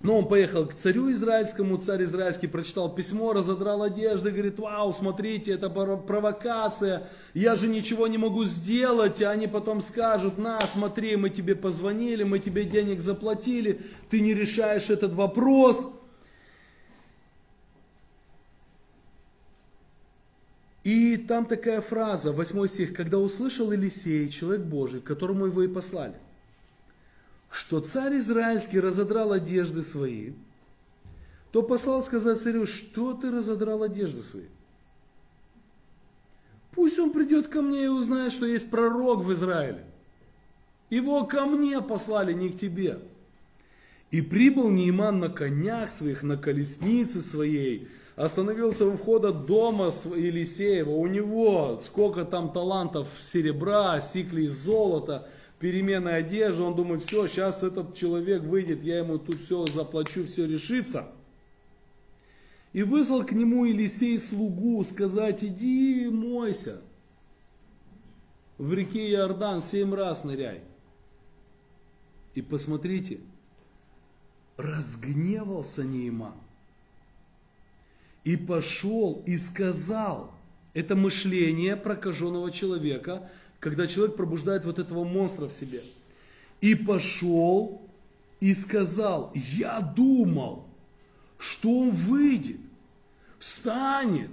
[0.00, 5.52] Но он поехал к царю израильскому, царь израильский прочитал письмо, разодрал одежды, говорит, вау, смотрите,
[5.52, 11.30] это провокация, я же ничего не могу сделать, и они потом скажут, на, смотри, мы
[11.30, 13.80] тебе позвонили, мы тебе денег заплатили,
[14.10, 15.92] ты не решаешь этот вопрос.
[20.84, 26.14] И там такая фраза, 8 стих, когда услышал Елисей, человек Божий, которому его и послали,
[27.56, 30.32] что царь израильский разодрал одежды свои,
[31.52, 34.44] то послал сказать царю, что ты разодрал одежды свои?
[36.72, 39.86] Пусть он придет ко мне и узнает, что есть пророк в Израиле.
[40.90, 43.00] Его ко мне послали, не к тебе.
[44.10, 51.06] И прибыл Нейман на конях своих, на колеснице своей, остановился у входа дома Елисеева, у
[51.06, 55.26] него сколько там талантов серебра, сиклей золота,
[55.58, 60.46] перемены одежды, он думает, все, сейчас этот человек выйдет, я ему тут все заплачу, все
[60.46, 61.12] решится.
[62.72, 66.80] И вызвал к нему Елисей слугу сказать, иди мойся
[68.58, 70.62] в реке Иордан семь раз ныряй.
[72.34, 73.20] И посмотрите,
[74.56, 76.34] разгневался Нейман
[78.24, 80.32] и пошел и сказал.
[80.74, 83.30] Это мышление прокаженного человека,
[83.66, 85.82] когда человек пробуждает вот этого монстра в себе.
[86.60, 87.82] И пошел
[88.38, 90.68] и сказал, я думал,
[91.36, 92.60] что он выйдет,
[93.40, 94.30] встанет,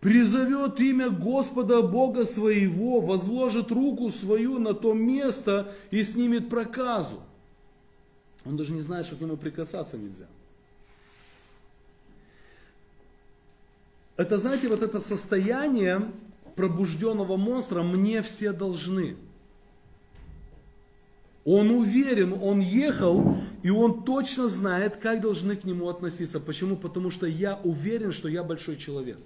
[0.00, 7.22] призовет имя Господа Бога своего, возложит руку свою на то место и снимет проказу.
[8.44, 10.26] Он даже не знает, что к нему прикасаться нельзя.
[14.18, 16.12] Это, знаете, вот это состояние
[16.54, 19.16] пробужденного монстра мне все должны.
[21.44, 26.40] Он уверен, он ехал, и он точно знает, как должны к нему относиться.
[26.40, 26.76] Почему?
[26.76, 29.18] Потому что я уверен, что я большой человек.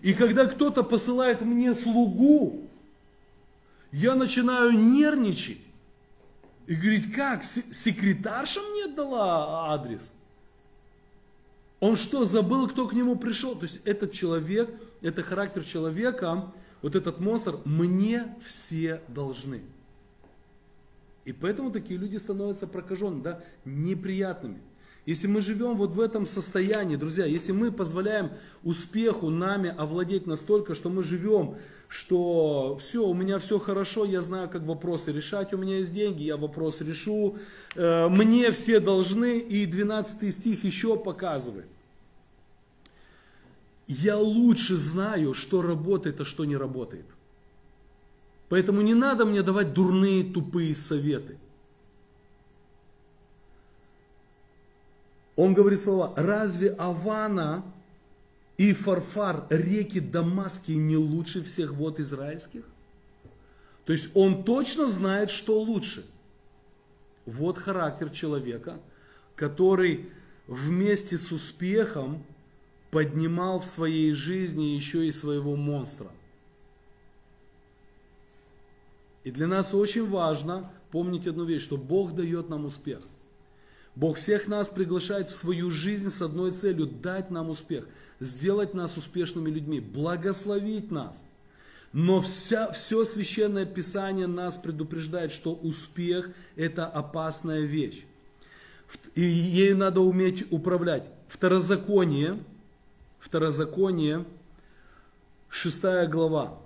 [0.00, 2.68] И когда кто-то посылает мне слугу,
[3.90, 5.58] я начинаю нервничать.
[6.66, 10.12] И говорить, как, се- секретарша мне дала адрес?
[11.80, 13.54] Он что, забыл, кто к нему пришел?
[13.54, 14.70] То есть этот человек,
[15.04, 19.60] это характер человека, вот этот монстр, мне все должны.
[21.26, 24.60] И поэтому такие люди становятся прокаженными, да, неприятными.
[25.04, 28.30] Если мы живем вот в этом состоянии, друзья, если мы позволяем
[28.62, 31.56] успеху нами овладеть настолько, что мы живем,
[31.88, 36.22] что все, у меня все хорошо, я знаю, как вопросы решать, у меня есть деньги,
[36.22, 37.36] я вопрос решу,
[37.74, 41.66] э, мне все должны, и 12 стих еще показывает.
[43.86, 47.06] Я лучше знаю, что работает, а что не работает.
[48.48, 51.38] Поэтому не надо мне давать дурные, тупые советы.
[55.36, 57.64] Он говорит слова, разве Авана
[58.56, 62.62] и Фарфар, реки Дамасские, не лучше всех вод израильских?
[63.84, 66.06] То есть он точно знает, что лучше.
[67.26, 68.78] Вот характер человека,
[69.34, 70.08] который
[70.46, 72.24] вместе с успехом
[72.94, 76.12] поднимал в своей жизни еще и своего монстра.
[79.24, 83.00] И для нас очень важно помнить одну вещь, что Бог дает нам успех.
[83.96, 87.88] Бог всех нас приглашает в свою жизнь с одной целью– дать нам успех,
[88.20, 91.20] сделать нас успешными людьми, благословить нас.
[91.92, 98.04] Но вся, все священное писание нас предупреждает, что успех– это опасная вещь.
[99.16, 101.10] И ей надо уметь управлять.
[101.26, 102.38] Второзаконие,
[103.24, 104.26] Второзаконие,
[105.48, 106.58] 6 глава.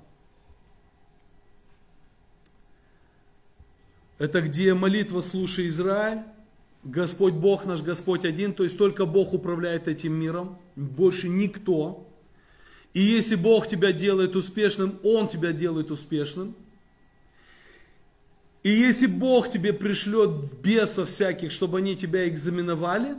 [4.18, 6.24] Это где молитва «Слушай, Израиль»,
[6.82, 12.04] Господь Бог наш, Господь один, то есть только Бог управляет этим миром, больше никто.
[12.92, 16.56] И если Бог тебя делает успешным, Он тебя делает успешным.
[18.64, 23.14] И если Бог тебе пришлет бесов всяких, чтобы они тебя экзаменовали,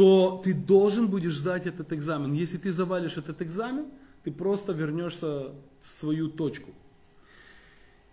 [0.00, 2.32] то ты должен будешь сдать этот экзамен.
[2.32, 3.84] Если ты завалишь этот экзамен,
[4.24, 5.50] ты просто вернешься
[5.84, 6.70] в свою точку.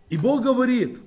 [0.10, 0.97] И Бог говорит,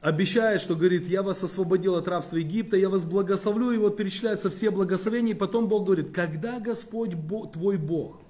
[0.00, 4.50] обещает, что говорит, я вас освободил от рабства Египта, я вас благословлю, и вот перечисляются
[4.50, 8.20] все благословения, и потом Бог говорит, когда Господь Бог, твой Бог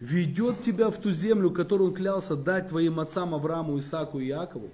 [0.00, 4.70] ведет тебя в ту землю, которую Он клялся дать твоим отцам Аврааму, Исааку и Иакову,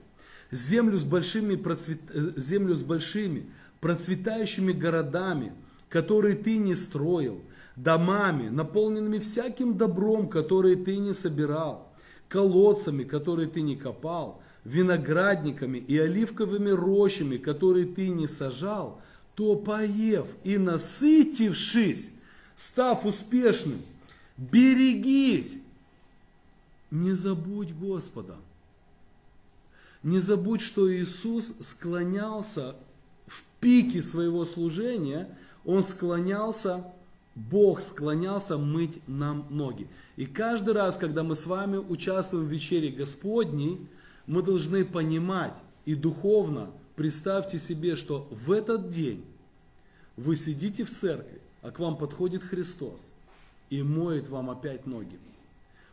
[0.50, 2.00] землю с большими, процвет...
[2.38, 3.50] землю с большими
[3.82, 5.52] процветающими городами,
[5.88, 7.40] которые ты не строил,
[7.76, 11.92] домами, наполненными всяким добром, которые ты не собирал,
[12.28, 19.00] колодцами, которые ты не копал, виноградниками и оливковыми рощами, которые ты не сажал,
[19.34, 22.10] то поев и насытившись,
[22.56, 23.78] став успешным,
[24.36, 25.56] берегись,
[26.90, 28.36] не забудь Господа.
[30.02, 32.76] Не забудь, что Иисус склонялся
[33.26, 35.28] в пике своего служения,
[35.68, 36.82] Он склонялся,
[37.34, 39.86] Бог склонялся мыть нам ноги.
[40.16, 43.78] И каждый раз, когда мы с вами участвуем в вечере Господней,
[44.26, 45.52] мы должны понимать
[45.84, 49.22] и духовно представьте себе, что в этот день
[50.16, 53.00] вы сидите в церкви, а к вам подходит Христос
[53.68, 55.18] и моет вам опять ноги.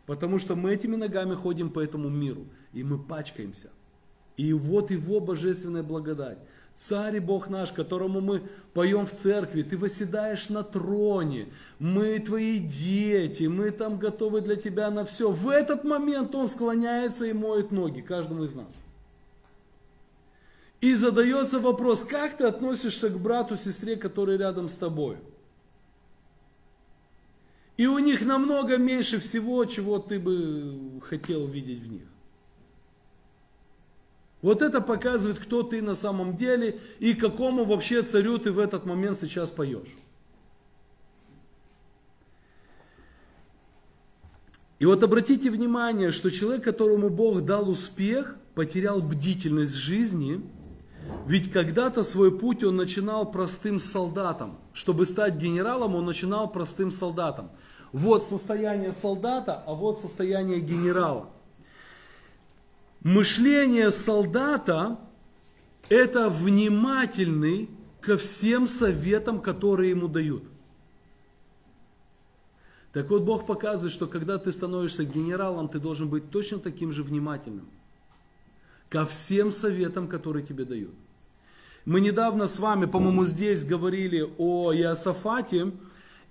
[0.05, 3.71] Потому что мы этими ногами ходим по этому миру, и мы пачкаемся.
[4.38, 6.38] И вот его божественная благодать.
[6.75, 11.47] Царь и Бог наш, которому мы поем в церкви, ты восседаешь на троне,
[11.79, 15.31] мы твои дети, мы там готовы для тебя на все.
[15.31, 18.73] В этот момент он склоняется и моет ноги каждому из нас.
[20.81, 25.17] И задается вопрос, как ты относишься к брату, сестре, который рядом с тобой?
[27.77, 32.03] И у них намного меньше всего, чего ты бы хотел видеть в них.
[34.41, 38.86] Вот это показывает, кто ты на самом деле и какому вообще царю ты в этот
[38.86, 39.88] момент сейчас поешь.
[44.78, 50.41] И вот обратите внимание, что человек, которому Бог дал успех, потерял бдительность жизни,
[51.26, 54.57] ведь когда-то свой путь он начинал простым солдатом.
[54.74, 57.49] Чтобы стать генералом, он начинал простым солдатом.
[57.93, 61.30] Вот состояние солдата, а вот состояние генерала.
[63.06, 64.99] Мышление солдата–
[65.89, 67.70] это внимательный
[68.01, 70.43] ко всем советам, которые ему дают.
[72.93, 77.03] Так вот, Бог показывает, что когда ты становишься генералом, ты должен быть точно таким же
[77.03, 77.68] внимательным.
[78.89, 80.95] ко всем советам, которые тебе дают.
[81.86, 85.74] Мы недавно с вами, по-моему, здесь говорили о Иосафате,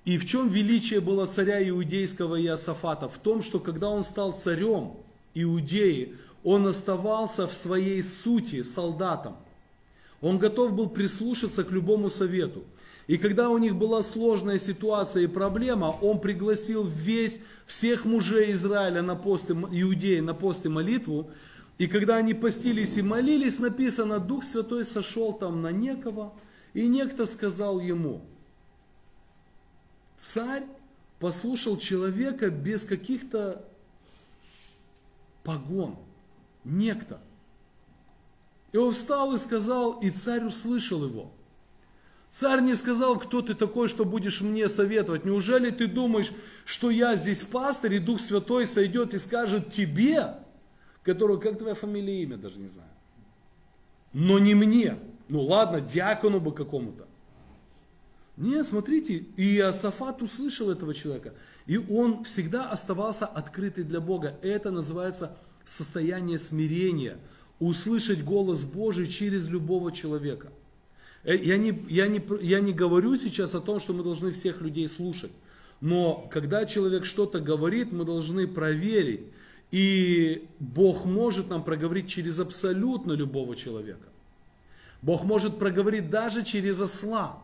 [0.05, 3.09] и в чем величие было царя иудейского Иосафата?
[3.09, 4.95] В том, что когда он стал царем
[5.35, 9.37] Иудеи, он оставался в своей сути солдатом.
[10.21, 12.65] Он готов был прислушаться к любому совету.
[13.07, 19.03] И когда у них была сложная ситуация и проблема, он пригласил весь, всех мужей Израиля
[19.03, 21.31] на посты, иудеи на посты молитву.
[21.77, 26.33] И когда они постились и молились, написано, Дух Святой сошел там на некого,
[26.73, 28.23] и некто сказал ему,
[30.17, 30.65] царь
[31.19, 33.65] послушал человека без каких-то
[35.43, 35.97] погон,
[36.65, 37.21] некто.
[38.73, 41.33] И он встал и сказал, и царь услышал его.
[42.31, 45.25] Царь не сказал, кто ты такой, что будешь мне советовать.
[45.25, 46.33] Неужели ты думаешь,
[46.65, 50.35] что я здесь пастырь, и Дух Святой сойдет и скажет тебе,
[51.05, 52.91] которого, как твоя фамилия имя, даже не знаю.
[54.13, 54.99] Но не мне.
[55.29, 57.07] Ну ладно, диакону бы какому-то.
[58.37, 61.35] Нет, смотрите, и Иосафат услышал этого человека.
[61.67, 64.37] И он всегда оставался открытый для Бога.
[64.43, 67.19] Это называется состояние смирения.
[67.61, 70.51] Услышать голос Божий через любого человека.
[71.23, 74.61] Э, я не, я, не, я не говорю сейчас о том, что мы должны всех
[74.61, 75.33] людей слушать.
[75.81, 79.23] Но когда человек что-то говорит, мы должны проверить.
[79.71, 84.07] И Бог может нам проговорить через абсолютно любого человека.
[85.03, 87.43] Бог может проговорить даже через осла.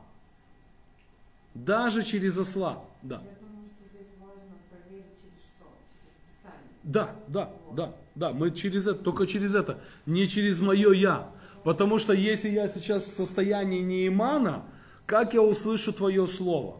[1.54, 2.84] Даже через осла.
[3.02, 3.16] Да.
[3.16, 5.66] Я думаю, что здесь важно проверить через что?
[5.90, 6.69] Через Писание.
[6.82, 8.32] Да, да, да, да.
[8.32, 11.30] Мы через это, только через это, не через мое я.
[11.64, 14.64] Потому что если я сейчас в состоянии неимана,
[15.06, 16.78] как я услышу твое слово?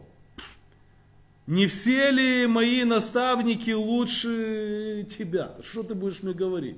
[1.47, 5.55] Не все ли мои наставники лучше тебя?
[5.63, 6.77] Что ты будешь мне говорить?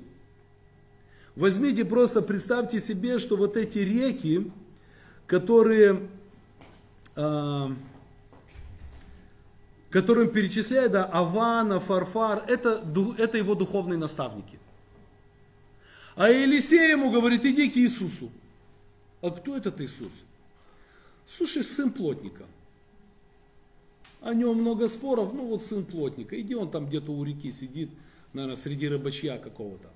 [1.36, 4.50] Возьмите просто, представьте себе, что вот эти реки,
[5.26, 6.08] которые,
[7.16, 7.68] э,
[9.94, 12.84] которым перечисляют, да, Авана, Фарфар, это,
[13.16, 14.58] это его духовные наставники.
[16.16, 18.32] А Елисей ему говорит, иди к Иисусу.
[19.22, 20.10] А кто этот Иисус?
[21.28, 22.44] Слушай, сын плотника.
[24.20, 26.40] О нем много споров, ну вот сын плотника.
[26.40, 27.90] Иди он там где-то у реки сидит,
[28.32, 29.90] наверное, среди рыбачья какого-то.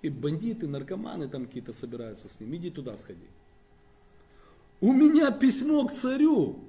[0.00, 2.54] И бандиты, наркоманы там какие-то собираются с ним.
[2.54, 3.26] Иди туда сходи.
[4.80, 6.67] У меня письмо к царю.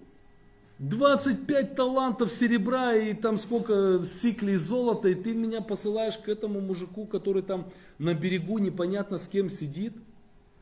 [0.80, 7.06] 25 талантов серебра и там сколько сиклей золота, и ты меня посылаешь к этому мужику,
[7.06, 9.94] который там на берегу непонятно с кем сидит.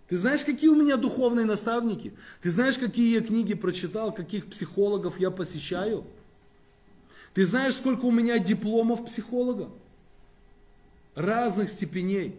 [0.09, 2.13] Ты знаешь, какие у меня духовные наставники?
[2.41, 6.03] Ты знаешь, какие я книги прочитал, каких психологов я посещаю?
[7.36, 9.70] Ты знаешь, сколько у меня дипломов психолога?
[11.13, 12.36] Разных степеней.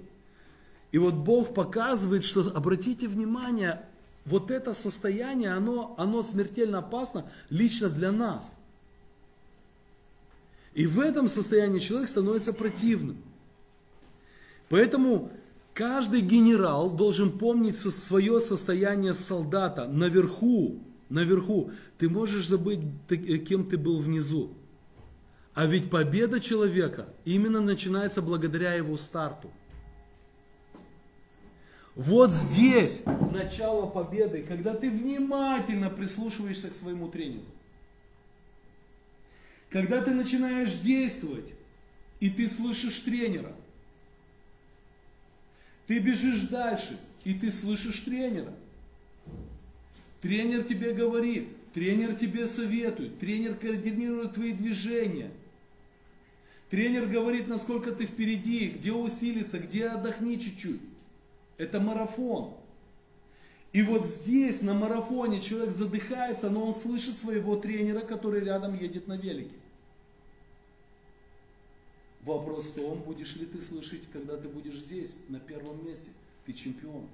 [0.90, 3.82] И вот Бог показывает, что, обратите внимание,
[4.28, 8.54] вот это состояние, оно, оно смертельно опасно лично для нас.
[10.74, 13.16] И в этом состоянии человек становится противным.
[14.68, 15.32] Поэтому
[15.74, 20.78] каждый генерал должен помнить свое состояние солдата наверху.
[21.08, 21.70] Наверху.
[21.96, 24.52] Ты можешь забыть, э, кем ты был внизу.
[25.54, 29.50] А ведь победа человека именно начинается благодаря его старту.
[31.98, 37.44] Вот здесь начало победы, когда ты внимательно прислушиваешься к своему тренеру.
[39.68, 41.52] Когда ты начинаешь действовать,
[42.20, 43.52] и ты слышишь тренера.
[45.88, 48.54] Ты бежишь дальше, и ты слышишь тренера.
[50.20, 55.32] Тренер тебе говорит, тренер тебе советует, тренер координирует твои движения.
[56.70, 60.80] Тренер говорит, насколько ты впереди, где усилиться, где отдохни чуть-чуть.
[61.58, 62.54] Это марафон.
[63.72, 69.06] И вот здесь, на марафоне, человек задыхается, но он слышит своего тренера, который рядом едет
[69.06, 69.54] на велике.
[72.22, 76.10] Вопрос в том, будешь ли ты слышать, когда ты будешь здесь, на первом месте.
[76.46, 77.06] Ты чемпион.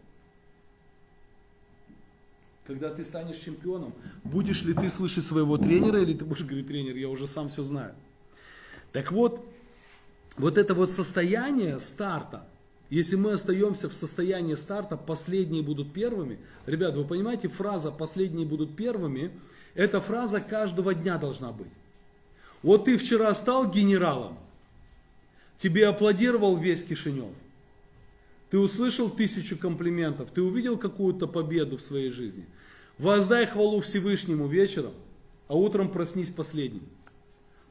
[2.66, 3.92] Когда ты станешь чемпионом,
[4.22, 7.62] будешь ли ты слышать своего тренера, или ты будешь говорить, тренер, я уже сам все
[7.62, 7.94] знаю.
[8.92, 9.44] Так вот,
[10.36, 12.46] вот это вот состояние старта,
[12.94, 16.38] если мы остаемся в состоянии старта, последние будут первыми.
[16.64, 19.32] Ребят, вы понимаете, фраза «последние будут первыми»–
[19.74, 21.72] это фраза каждого дня должна быть.
[22.62, 24.38] Вот ты вчера стал генералом,
[25.58, 27.34] тебе аплодировал весь Кишинев.
[28.50, 32.46] Ты услышал тысячу комплиментов, ты увидел какую-то победу в своей жизни.
[32.98, 34.92] Воздай хвалу Всевышнему вечером,
[35.48, 36.84] а утром проснись последним.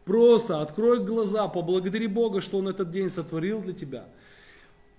[0.03, 4.05] Просто открой глаза, поблагодари Бога, что Он этот день сотворил для тебя–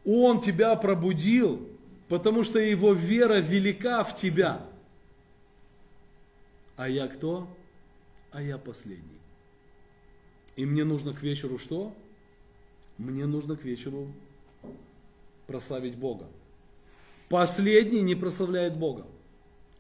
[0.04, 1.66] Он тебя пробудил,
[2.08, 4.66] потому что его вера велика в тебя.
[6.76, 7.48] А я кто?
[8.32, 9.18] А я последний.
[10.56, 11.94] И мне нужно к вечеру что?
[12.98, 14.12] Мне нужно к вечеру
[15.46, 16.26] прославить Бога.
[17.28, 19.06] Последний не прославляет Бога.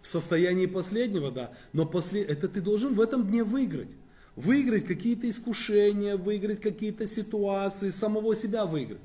[0.00, 2.22] В состоянии последнего, да, но после...
[2.22, 3.88] это ты должен в этом дне выиграть.
[4.36, 9.00] Выиграть какие-то искушения, выиграть какие-то ситуации, самого себя выиграть.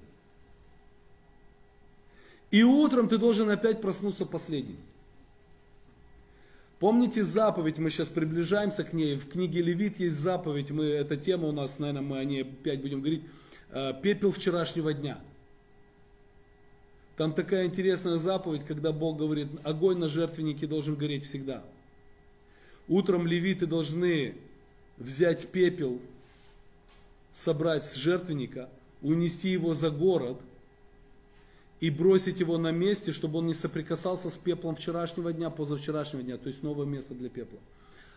[2.52, 4.78] И утром ты должен опять проснуться последним.
[6.80, 11.50] Помните заповедь, мы сейчас приближаемся к ней, в книге Левит есть заповедь, мы, эта тема
[11.50, 13.24] у нас, наверное, мы о ней опять будем говорить,
[13.72, 15.20] э, пепел вчерашнего дня.
[17.18, 21.66] Там такая интересная заповедь, когда Бог говорит, огонь на жертвеннике должен гореть всегда.
[22.88, 24.36] Утром левиты должны
[24.97, 26.00] взять пепел,
[27.34, 28.70] собрать с жертвенника,
[29.02, 30.39] унести его за город
[31.80, 36.38] и бросить его на месте, чтобы он не соприкасался с пеплом вчерашнего дня, позавчерашнего дня,
[36.38, 37.60] то есть новое место для пепла.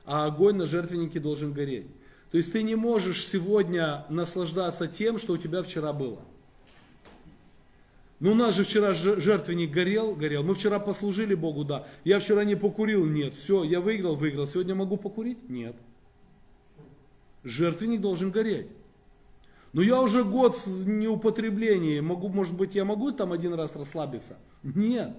[0.04, 1.86] А огонь на жертвеннике должен гореть.
[2.32, 6.20] То есть ты не можешь сегодня наслаждаться тем, что у тебя вчера было.
[8.18, 10.42] Ну у нас же вчера жертвенник горел, горел.
[10.42, 11.86] Мы вчера послужили Богу, да.
[12.04, 13.34] Я вчера не покурил, нет.
[13.34, 14.46] Все, я выиграл, выиграл.
[14.46, 15.48] Сегодня могу покурить?
[15.48, 15.76] Нет.
[17.44, 18.68] Жертвенник должен гореть.
[19.72, 24.36] Но я уже год в неупотреблении, могу, может быть, я могу там один раз расслабиться?
[24.62, 25.16] Нет.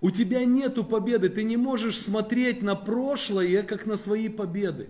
[0.00, 4.88] У тебя нету победы, ты не можешь смотреть на прошлое, как на свои победы.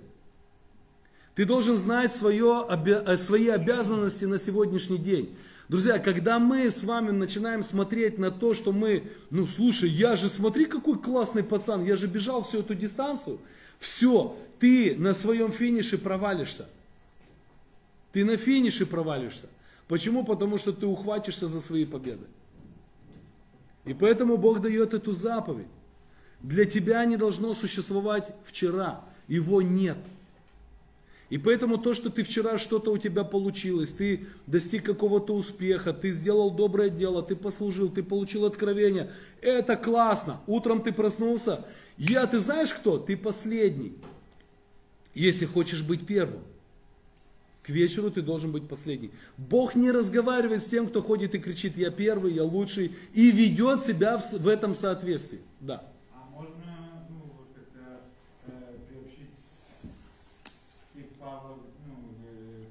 [1.34, 5.36] Ты должен знать свое, э, свои обязанности на сегодняшний день.
[5.68, 10.28] Друзья, когда мы с вами начинаем смотреть на то, что мы, ну слушай, я же,
[10.28, 13.38] смотри, какой классный пацан, я же бежал всю эту дистанцию.
[13.78, 16.66] Все, ты на своем финише провалишься.
[18.12, 19.48] Ты на финише провалишься.
[19.88, 20.24] Почему?
[20.24, 22.26] Потому что ты ухватишься за свои победы.
[23.84, 25.66] И поэтому Бог дает эту заповедь.
[26.40, 29.04] Для тебя не должно существовать вчера.
[29.28, 29.98] Его нет.
[31.30, 36.10] И поэтому то, что ты вчера что-то у тебя получилось, ты достиг какого-то успеха, ты
[36.10, 40.40] сделал доброе дело, ты послужил, ты получил откровение, это классно.
[40.48, 41.64] Утром ты проснулся,
[41.96, 42.98] я, ты знаешь кто?
[42.98, 43.94] Ты последний,
[45.14, 46.42] если хочешь быть первым.
[47.62, 49.10] К вечеру ты должен быть последний.
[49.36, 53.82] Бог не разговаривает с тем, кто ходит и кричит, я первый, я лучший, и ведет
[53.82, 55.40] себя в, в этом соответствии.
[55.60, 55.84] Да.
[56.14, 58.00] А можно, ну, вот это,
[58.46, 59.28] э, приобщить
[60.92, 61.94] стих Павла, ну,
[62.24, 62.64] э,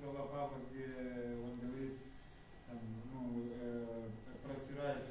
[0.00, 0.86] слова Павла, где
[1.44, 1.92] он говорит,
[2.68, 2.78] там,
[3.12, 3.84] ну, э,
[4.46, 5.04] простираясь,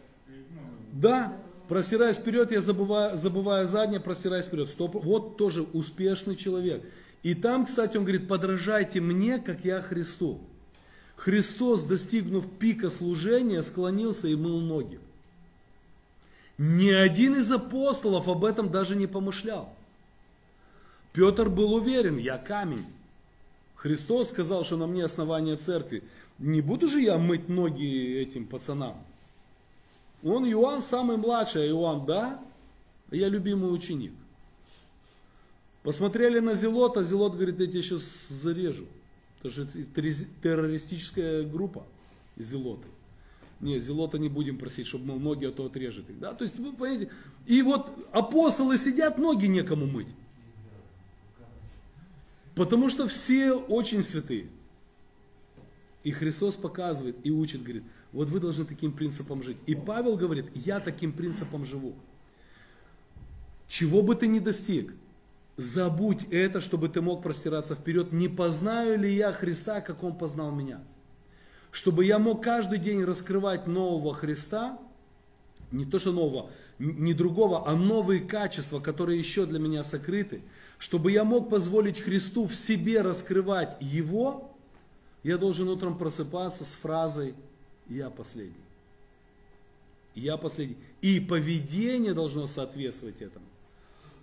[0.50, 0.62] ну,
[0.94, 1.38] Да,
[1.68, 4.68] простираясь вперед, я забываю, забываю заднее, простираясь вперед.
[4.68, 4.96] Стоп.
[4.96, 6.84] Вот тоже успешный человек.
[7.28, 10.40] И там, кстати, он говорит, подражайте мне, как я Христу.
[11.18, 14.98] Христос, достигнув пика служения, склонился и мыл ноги.
[16.58, 19.68] Ни один из апостолов об этом даже не помышлял.
[21.12, 22.86] Петр был уверен, я камень.
[23.76, 26.04] Христос сказал, что на мне основание церкви.
[26.40, 28.96] Не буду же я мыть ноги этим пацанам.
[30.24, 32.40] Он Иоанн самый младший, а Иоанн, да,
[33.12, 34.14] я любимый ученик.
[35.88, 38.88] Посмотрели на Зелота, Зелот говорит, я тебя сейчас зарежу.
[39.40, 39.66] Это же
[40.44, 41.88] террористическая группа
[42.36, 42.86] Зелоты.
[43.62, 46.20] Не, Зелота не будем просить, чтобы мыл ноги, а то отрежет их.
[46.20, 46.34] Да?
[46.34, 47.10] То есть, вы понимаете,
[47.46, 50.10] и вот апостолы сидят, ноги некому мыть.
[52.54, 54.48] Потому что все очень святые.
[56.04, 59.56] И Христос показывает и учит, говорит, вот вы должны таким принципом жить.
[59.68, 61.96] И Павел говорит, я таким принципом живу.
[63.70, 64.94] Чего бы ты ни достиг,
[65.58, 68.12] Забудь это, чтобы ты мог простираться вперед.
[68.12, 70.82] Не познаю ли я Христа, как Он познал меня?
[71.72, 74.80] Чтобы я мог каждый день раскрывать нового Христа,
[75.72, 80.44] не то что нового, не другого, а новые качества, которые еще для меня сокрыты.
[80.78, 84.56] Чтобы я мог позволить Христу в себе раскрывать Его,
[85.24, 87.34] я должен утром просыпаться с фразой
[87.90, 88.54] «Я последний».
[90.14, 90.78] Я последний.
[91.02, 93.47] И поведение должно соответствовать этому.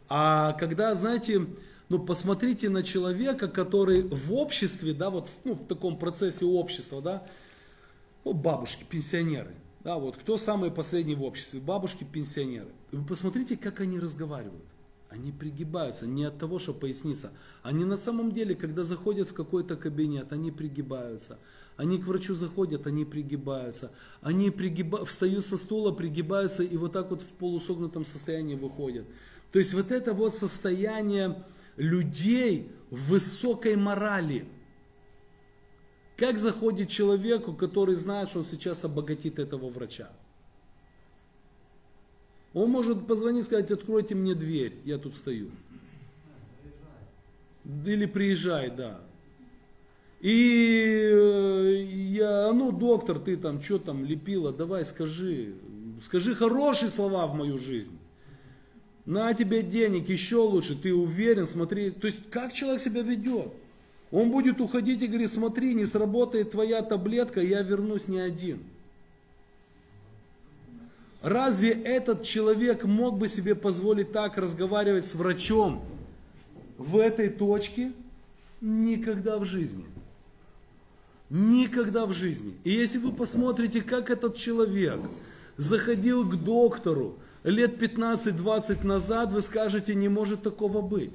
[0.09, 1.47] А когда, знаете,
[1.89, 7.27] ну посмотрите на человека, который в обществе, да, вот ну, в таком процессе общества, да,
[8.25, 12.69] ну, бабушки, пенсионеры, да, вот кто самые последние в обществе, бабушки, пенсионеры.
[12.93, 14.65] Вы посмотрите, как они разговаривают.
[15.15, 17.31] Они пригибаются не от того, что поясниться.
[17.63, 21.39] Они на самом деле, когда заходят в какой-то кабинет, они пригибаются.
[21.77, 23.93] Они к врачу заходят, они пригибаются.
[24.23, 25.05] Они пригиба...
[25.05, 29.07] встают со стула, пригибаются и вот так вот в полусогнутом состоянии выходят.
[29.55, 31.45] То есть вот это вот состояние
[31.77, 34.49] людей в высокой морали.
[36.17, 40.11] Как заходит человеку, который знает, что он сейчас обогатит этого врача?
[42.53, 45.53] Он может позвонить и сказать, откройте мне дверь, я тут стою.
[47.65, 49.03] Или приезжай, да.
[50.21, 55.55] И э, я, ну, доктор, ты там что там лепила, давай скажи,
[56.03, 57.97] скажи хорошие слова в мою жизнь.
[59.07, 61.91] На тебе денег, еще лучше, ты уверен, смотри.
[61.91, 63.53] То есть, как человек себя ведет?
[64.11, 68.61] Он будет уходить и говорит, смотри, не сработает твоя таблетка, я вернусь не один.
[71.21, 75.83] Разве этот человек мог бы себе позволить так разговаривать с врачом
[76.79, 77.93] в этой точке?
[78.61, 79.85] Никогда в жизни.
[81.31, 82.55] Никогда в жизни.
[82.63, 85.01] И если вы посмотрите, как этот человек
[85.57, 91.13] заходил к доктору лет 15-20 назад, вы скажете, не может такого быть.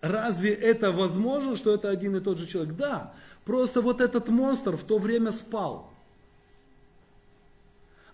[0.00, 2.76] Разве это возможно, что это один и тот же человек?
[2.76, 3.14] Да,
[3.44, 5.90] просто вот этот монстр в то время спал.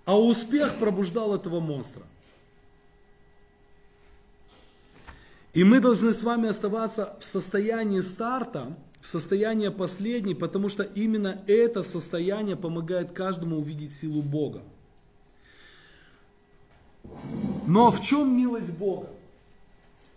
[0.05, 2.03] А успех пробуждал этого монстра.
[5.53, 11.43] И мы должны с вами оставаться в состоянии старта, в состоянии последней, потому что именно
[11.47, 14.63] это состояние помогает каждому увидеть силу Бога.
[17.67, 19.11] Но в чем милость Бога?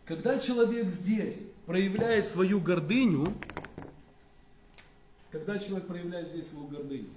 [0.06, 3.34] Когда человек здесь проявляет свою гордыню,
[5.32, 7.10] когда человек проявляет здесь свою гордыню,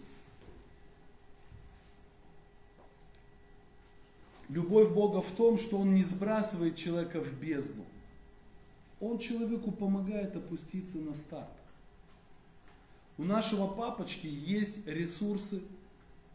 [4.48, 7.84] любовь Бога в том, что Он не сбрасывает человека в бездну.
[9.00, 11.48] Он человеку помогает опуститься на старт.
[13.18, 15.62] У нашего папочки есть ресурсы,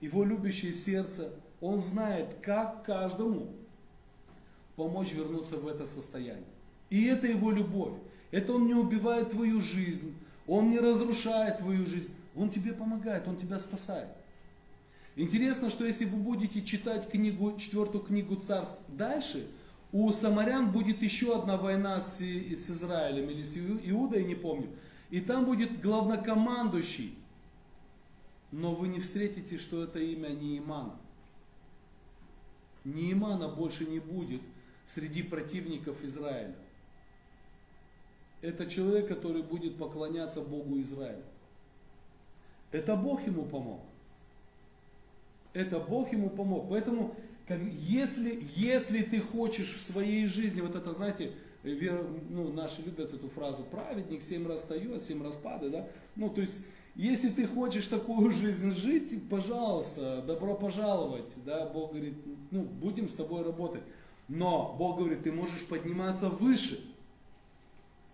[0.01, 1.31] его любящее сердце.
[1.59, 3.47] Он знает, как каждому
[4.75, 6.45] помочь вернуться в это состояние.
[6.89, 7.93] И это его любовь.
[8.31, 10.13] Это он не убивает твою жизнь,
[10.47, 14.09] он не разрушает твою жизнь, он тебе помогает, он тебя спасает.
[15.15, 19.47] Интересно, что если вы будете читать книгу, четвертую книгу царств дальше,
[19.91, 24.69] у самарян будет еще одна война с, с Израилем или с Иудой, не помню.
[25.09, 27.15] И там будет главнокомандующий.
[28.51, 30.95] Но вы не встретите, что это имя Неимана.
[32.87, 34.41] Неимана больше не будет
[34.85, 36.55] среди противников Израиля.
[38.41, 41.23] Это человек, который будет поклоняться Богу Израиля.
[42.71, 43.81] Это Бог ему помог.
[45.53, 46.69] Это Бог ему помог.
[46.69, 47.13] Поэтому,
[47.49, 51.33] если, если ты хочешь в своей жизни, вот это, знаете,
[51.63, 55.89] вер, ну, наши любят эту фразу, праведник семь раз встает, семь раз падает, да?
[56.15, 56.65] Ну, то есть,
[56.97, 62.15] если ты хочешь такую жизнь жить, пожалуйста, добро пожаловать, да, Бог говорит,
[62.51, 63.83] ну, будем с тобой работать.
[64.27, 66.79] Но Бог говорит, ты можешь подниматься выше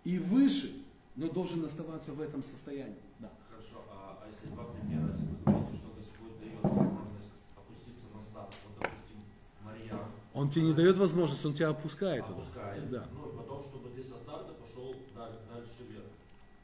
[0.04, 0.70] и выше,
[1.16, 2.94] но должен оставаться в этом состоянии.
[3.18, 3.30] Да.
[3.50, 8.22] Хорошо, а, а если два примера, если вы говорите, что Господь дает возможность опуститься на
[8.22, 9.18] старт, вот, допустим,
[9.64, 9.98] Мария
[10.34, 12.24] Он тебе не дает возможность, он тебя опускает.
[12.24, 13.06] опускает, Да.
[13.14, 16.06] ну и потом, чтобы ты со старта пошел дальше, дальше вверх.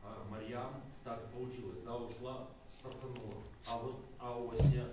[0.04, 3.42] А Марьям так получилось, да, ушла, стартанула.
[3.70, 4.84] А вот а Ося,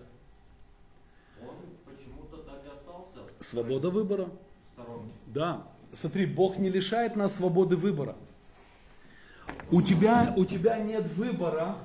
[1.42, 1.56] он
[1.86, 4.26] почему-то так и остался Свобода выбора.
[4.26, 5.14] в сторонке.
[5.28, 5.68] Да.
[5.94, 8.16] Смотри, Бог не лишает нас свободы выбора.
[9.72, 11.76] У тебя, у тебя нет выбора,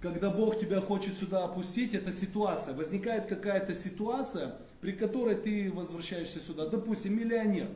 [0.00, 2.74] когда Бог тебя хочет сюда опустить, это ситуация.
[2.74, 6.68] Возникает какая-то ситуация, при которой ты возвращаешься сюда.
[6.68, 7.68] Допустим, миллионер.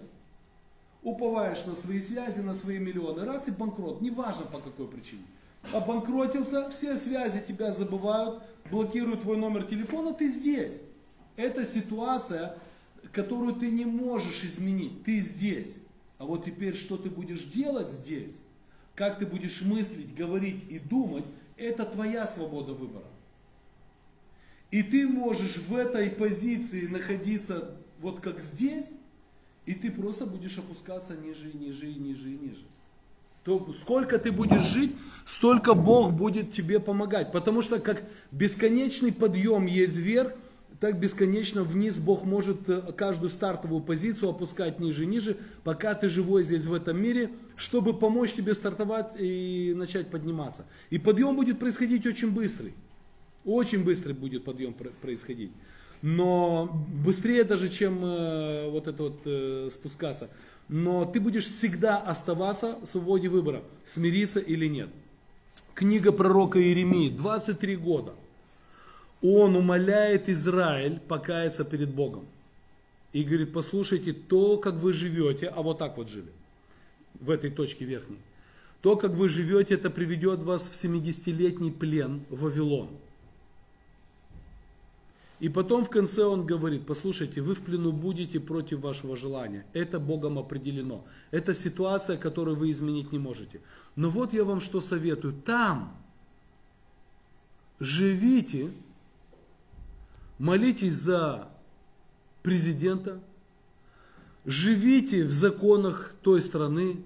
[1.02, 3.24] Уповаешь на свои связи, на свои миллионы.
[3.26, 5.24] Раз и банкрот, неважно по какой причине.
[5.72, 10.80] Обанкротился, все связи тебя забывают, блокируют твой номер телефона, ты здесь.
[11.36, 12.56] Это ситуация,
[13.12, 15.02] которую ты не можешь изменить.
[15.04, 15.76] Ты здесь.
[16.18, 18.36] А вот теперь, что ты будешь делать здесь,
[18.94, 21.24] как ты будешь мыслить, говорить и думать,
[21.56, 23.06] это твоя свобода выбора.
[24.70, 28.92] И ты можешь в этой позиции находиться вот как здесь,
[29.66, 32.64] и ты просто будешь опускаться ниже ниже ниже ниже.
[33.44, 37.30] То сколько ты будешь жить, столько Бог будет тебе помогать.
[37.30, 40.32] Потому что как бесконечный подъем есть вверх,
[40.80, 46.42] так бесконечно вниз Бог может э, каждую стартовую позицию опускать ниже ниже, пока ты живой
[46.44, 50.66] здесь в этом мире, чтобы помочь тебе стартовать и начать подниматься.
[50.90, 52.74] И подъем будет происходить очень быстрый.
[53.44, 55.52] Очень быстрый будет подъем про- происходить.
[56.02, 60.28] Но быстрее даже, чем э, вот это вот э, спускаться.
[60.68, 64.88] Но ты будешь всегда оставаться в свободе выбора, смириться или нет.
[65.74, 68.14] Книга пророка Иеремии, 23 года
[69.24, 72.26] он умоляет Израиль покаяться перед Богом.
[73.14, 76.30] И говорит, послушайте, то, как вы живете, а вот так вот жили,
[77.20, 78.18] в этой точке верхней,
[78.82, 82.90] То, как вы живете, это приведет вас в 70-летний плен в Вавилон.
[85.40, 89.66] И потом в конце он говорит, послушайте, вы в плену будете против вашего желания.
[89.72, 91.04] Это Богом определено.
[91.32, 93.60] Это ситуация, которую вы изменить не можете.
[93.96, 95.34] Но вот я вам что советую.
[95.34, 95.96] Там
[97.80, 98.70] живите,
[100.38, 101.48] молитесь за
[102.42, 103.20] президента,
[104.44, 107.04] живите в законах той страны,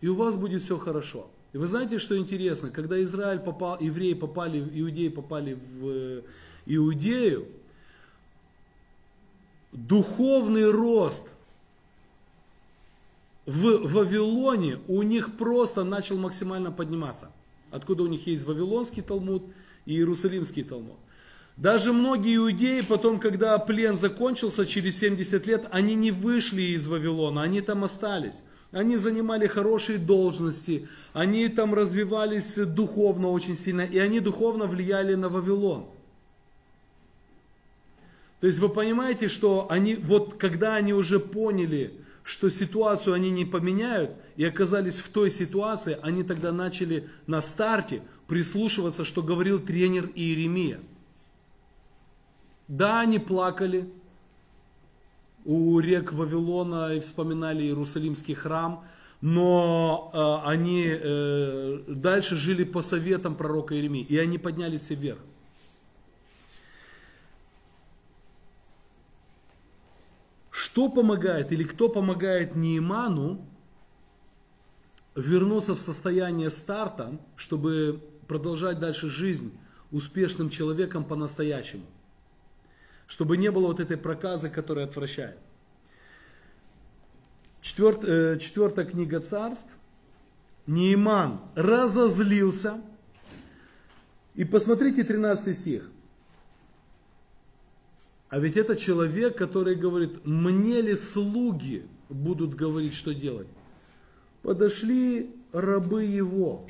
[0.00, 1.30] и у вас будет все хорошо.
[1.52, 6.22] И вы знаете, что интересно, когда Израиль попал, евреи попали, иудеи попали в
[6.66, 7.46] Иудею,
[9.72, 11.28] духовный рост
[13.46, 17.30] в Вавилоне у них просто начал максимально подниматься.
[17.70, 19.44] Откуда у них есть Вавилонский Талмуд
[19.84, 20.96] и Иерусалимский Талмуд.
[21.56, 27.42] Даже многие иудеи потом, когда плен закончился через 70 лет, они не вышли из Вавилона,
[27.42, 28.40] они там остались.
[28.72, 35.28] Они занимали хорошие должности, они там развивались духовно очень сильно, и они духовно влияли на
[35.28, 35.86] Вавилон.
[38.40, 43.44] То есть вы понимаете, что они, вот когда они уже поняли, что ситуацию они не
[43.44, 50.10] поменяют, и оказались в той ситуации, они тогда начали на старте прислушиваться, что говорил тренер
[50.14, 50.80] Иеремия.
[52.68, 53.88] Да, они плакали
[55.44, 58.84] у рек Вавилона и вспоминали Иерусалимский храм,
[59.20, 65.20] но э, они э, дальше жили по советам пророка Иеремии, и они поднялись вверх.
[70.76, 73.42] Что помогает или кто помогает Нейману
[75.14, 79.58] вернуться в состояние старта, чтобы продолжать дальше жизнь
[79.90, 81.86] успешным человеком по-настоящему?
[83.06, 85.38] Чтобы не было вот этой проказы, которая отвращает.
[87.62, 89.70] Четверт, э, четвертая книга царств.
[90.66, 92.82] Нейман разозлился.
[94.34, 95.90] И посмотрите 13 стих.
[98.28, 103.46] А ведь это человек, который говорит, мне ли слуги будут говорить, что делать?
[104.42, 106.66] Подошли рабы его.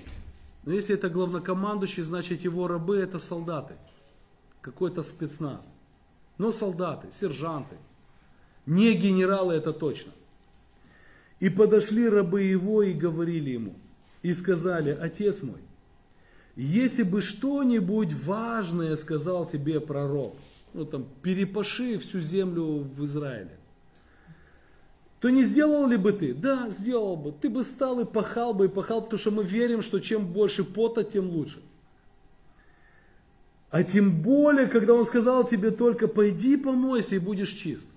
[0.64, 3.74] Но если это главнокомандующий, значит его рабы это солдаты.
[4.60, 5.66] Какой-то спецназ.
[6.38, 7.76] Но солдаты, сержанты.
[8.66, 10.12] Не генералы это точно.
[11.40, 13.76] И подошли рабы его и говорили ему.
[14.22, 15.60] И сказали, отец мой,
[16.56, 20.36] если бы что-нибудь важное сказал тебе пророк,
[20.76, 23.58] ну там, перепаши всю землю в Израиле,
[25.20, 26.34] то не сделал ли бы ты?
[26.34, 27.32] Да, сделал бы.
[27.32, 30.62] Ты бы стал и пахал бы, и пахал, потому что мы верим, что чем больше
[30.62, 31.60] пота, тем лучше.
[33.70, 37.88] А тем более, когда он сказал тебе только пойди помойся и будешь чист.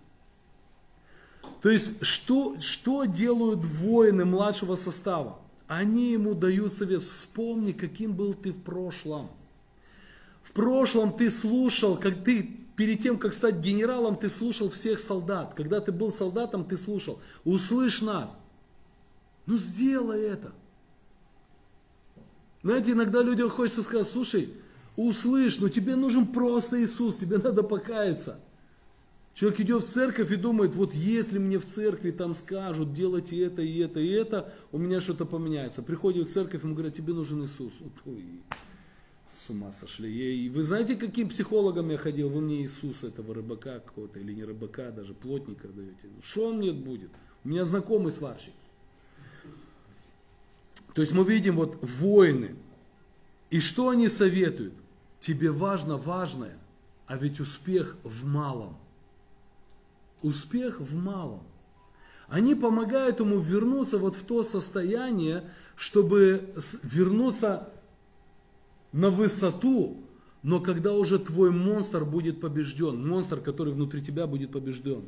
[1.62, 5.40] То есть, что, что делают воины младшего состава?
[5.68, 9.30] Они ему дают совет, вспомни, каким был ты в прошлом.
[10.42, 15.54] В прошлом ты слушал, как ты перед тем, как стать генералом, ты слушал всех солдат.
[15.54, 17.20] Когда ты был солдатом, ты слушал.
[17.44, 18.40] Услышь нас.
[19.46, 20.54] Ну сделай это.
[22.64, 24.54] Знаете, иногда людям хочется сказать, слушай,
[24.96, 28.40] услышь, но тебе нужен просто Иисус, тебе надо покаяться.
[29.34, 33.62] Человек идет в церковь и думает, вот если мне в церкви там скажут, делайте это
[33.62, 35.82] и это и это, у меня что-то поменяется.
[35.82, 37.74] Приходит в церковь, ему говорят, тебе нужен Иисус.
[38.06, 38.42] Ой,
[39.30, 40.46] с ума сошли.
[40.46, 42.30] И вы знаете, каким психологом я ходил?
[42.30, 46.10] Вы мне Иисуса, этого рыбака какого-то, или не рыбака, даже плотника даете.
[46.24, 47.12] Что он мне будет?
[47.44, 48.54] У меня знакомый сварщик.
[50.94, 52.56] То есть мы видим вот воины.
[53.50, 54.74] И что они советуют?
[55.20, 56.58] Тебе важно важное,
[57.06, 58.78] а ведь успех в малом.
[60.22, 61.44] Успех в малом.
[62.28, 65.44] Они помогают ему вернуться вот в то состояние,
[65.76, 66.54] чтобы
[66.84, 67.70] вернуться
[68.92, 70.04] на высоту,
[70.42, 75.04] но когда уже твой монстр будет побежден, монстр, который внутри тебя будет побежден.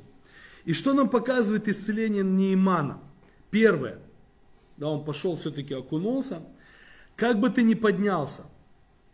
[0.65, 2.99] И что нам показывает исцеление Неймана?
[3.49, 3.99] Первое,
[4.77, 6.41] да, он пошел все-таки окунулся,
[7.15, 8.43] как бы ты ни поднялся,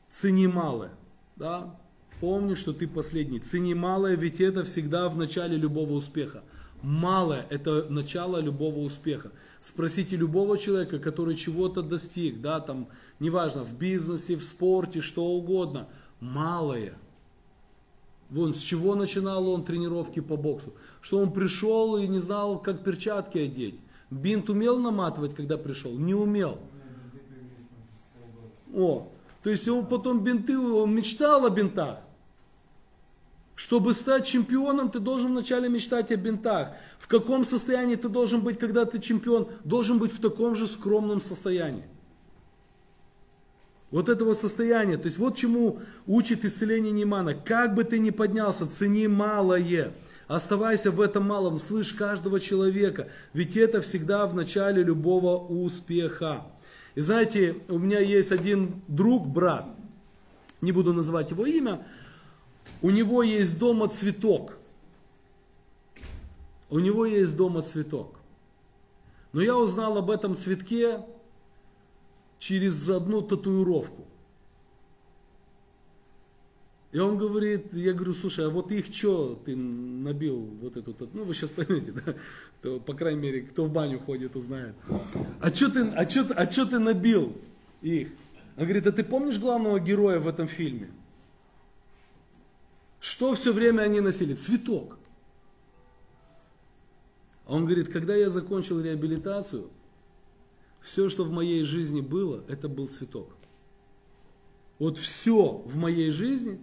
[0.09, 0.91] цени малое,
[1.35, 1.79] да,
[2.19, 6.43] помни, что ты последний, цени малое, ведь это всегда в начале любого успеха.
[6.83, 9.31] Малое– это начало любого успеха.
[9.61, 12.87] Спросите любого человека, который чего-то достиг, да, там,
[13.19, 15.87] неважно, в бизнесе, в спорте, что угодно,
[16.19, 16.93] малое.
[18.29, 20.73] Вон, с чего начинал он тренировки по боксу?
[21.01, 23.79] Что он пришел и не знал, как перчатки одеть.
[24.09, 25.91] Бинт умел наматывать, когда пришел?
[25.91, 26.59] Не умел.
[28.73, 29.09] О,
[29.43, 31.99] то есть он потом бинты, он мечтал о бинтах.
[33.55, 36.73] Чтобы стать чемпионом, ты должен вначале мечтать о бинтах.
[36.99, 39.47] В каком состоянии ты должен быть, когда ты чемпион?
[39.63, 41.85] Должен быть в таком же скромном состоянии.
[43.89, 47.33] Вот это вот состояние, то есть вот чему учит исцеление Нимана.
[47.33, 49.93] Как бы ты ни поднялся, цени малое.
[50.27, 56.45] Оставайся в этом малом, слышь каждого человека, ведь это всегда в начале любого успеха.
[56.95, 59.67] И знаете, у меня есть один друг, брат,
[60.59, 61.85] не буду называть его имя,
[62.81, 64.57] у него есть дома цветок.
[66.69, 68.15] У него есть дома цветок.
[69.31, 70.99] Но я узнал об этом цветке
[72.47, 74.05] через одну татуировку.
[76.93, 81.25] И он говорит, я говорю, слушай, а вот их что ты набил вот эту, ну
[81.25, 82.15] вы сейчас поймете, да,
[82.59, 84.75] кто, по крайней мере, кто в баню ходит, узнает.
[85.41, 87.35] А что ты, а что, а что ты набил
[87.81, 88.13] их?
[88.55, 90.89] Он говорит, а ты помнишь главного героя в этом фильме?
[93.01, 94.35] Что все время они носили?
[94.35, 94.97] Цветок.
[97.45, 99.69] А он говорит, когда я закончил реабилитацию,
[100.81, 103.35] все, что в моей жизни было, это был цветок.
[104.79, 106.59] Вот все в моей жизни,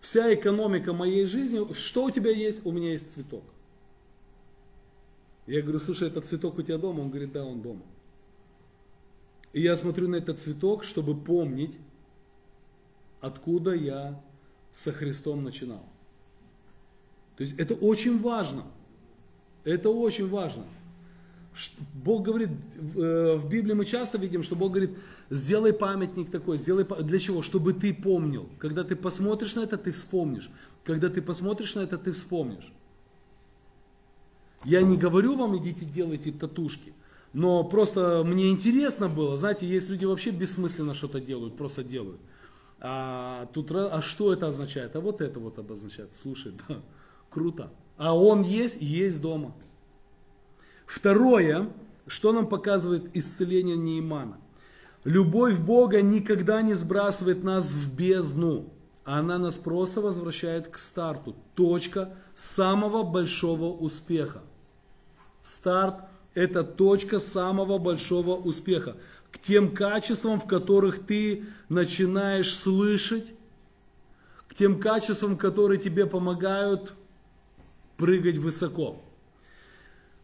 [0.00, 2.66] вся экономика моей жизни, что у тебя есть?
[2.66, 3.44] У меня есть цветок.
[5.46, 7.00] Я говорю, слушай, этот цветок у тебя дома?
[7.00, 7.82] Он говорит, да, он дома.
[9.52, 11.76] И я смотрю на этот цветок, чтобы помнить,
[13.20, 14.20] откуда я
[14.72, 15.84] со Христом начинал.
[17.36, 18.64] То есть это очень важно.
[19.64, 20.64] Это очень важно.
[21.94, 22.48] Бог говорит,
[22.96, 24.96] э, в Библии мы часто видим, что Бог говорит,
[25.30, 27.42] сделай памятник такой, сделай для чего?
[27.42, 28.48] Чтобы ты помнил.
[28.58, 30.50] Когда ты посмотришь на это, ты вспомнишь.
[30.84, 32.72] Когда ты посмотришь на это, ты вспомнишь.
[34.64, 36.94] Я не говорю вам, идите делайте татушки.
[37.32, 42.20] Но просто мне интересно было, знаете, есть люди вообще бессмысленно что-то делают, просто делают.
[42.78, 44.96] А, тут, а что это означает?
[44.96, 46.10] А вот это вот обозначает.
[46.22, 46.80] Слушай, да,
[47.30, 47.70] круто.
[47.96, 49.54] А он есть есть дома.
[50.94, 51.70] Второе,
[52.06, 54.36] что нам показывает исцеление Неймана.
[55.04, 58.68] Любовь Бога никогда не сбрасывает нас в бездну.
[59.04, 61.34] Она нас просто возвращает к старту.
[61.54, 64.42] Точка самого большого успеха.
[65.42, 65.96] Старт–
[66.34, 68.96] это точка самого большого успеха
[69.30, 73.32] к тем качествам, в которых ты начинаешь слышать,
[74.46, 76.92] к тем качествам, которые тебе помогают
[77.96, 79.00] прыгать высоко.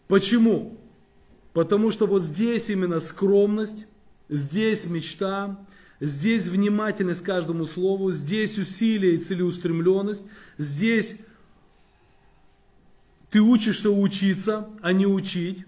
[0.08, 0.78] Почему?
[1.52, 3.86] Потому что вот здесь именно скромность,
[4.28, 5.58] здесь мечта,
[6.00, 10.24] здесь внимательность каждому слову, здесь усилие и целеустремленность,
[10.56, 11.16] здесь
[13.30, 15.64] ты учишься учиться, а не учить.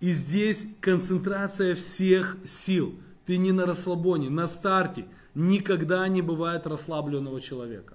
[0.00, 2.94] И здесь концентрация всех сил.
[3.26, 5.06] Ты не на расслабоне, на старте.
[5.34, 7.94] Никогда не бывает расслабленного человека.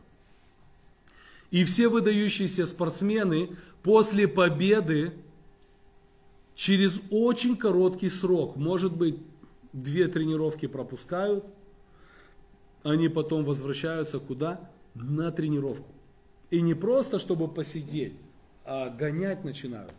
[1.52, 5.14] И все выдающиеся спортсмены после победы
[6.60, 9.16] через очень короткий срок, может быть,
[9.72, 11.46] две тренировки пропускают,
[12.84, 14.70] они потом возвращаются куда?
[14.94, 15.88] На тренировку.
[16.50, 18.12] И не просто, чтобы посидеть,
[18.66, 19.94] а гонять начинают.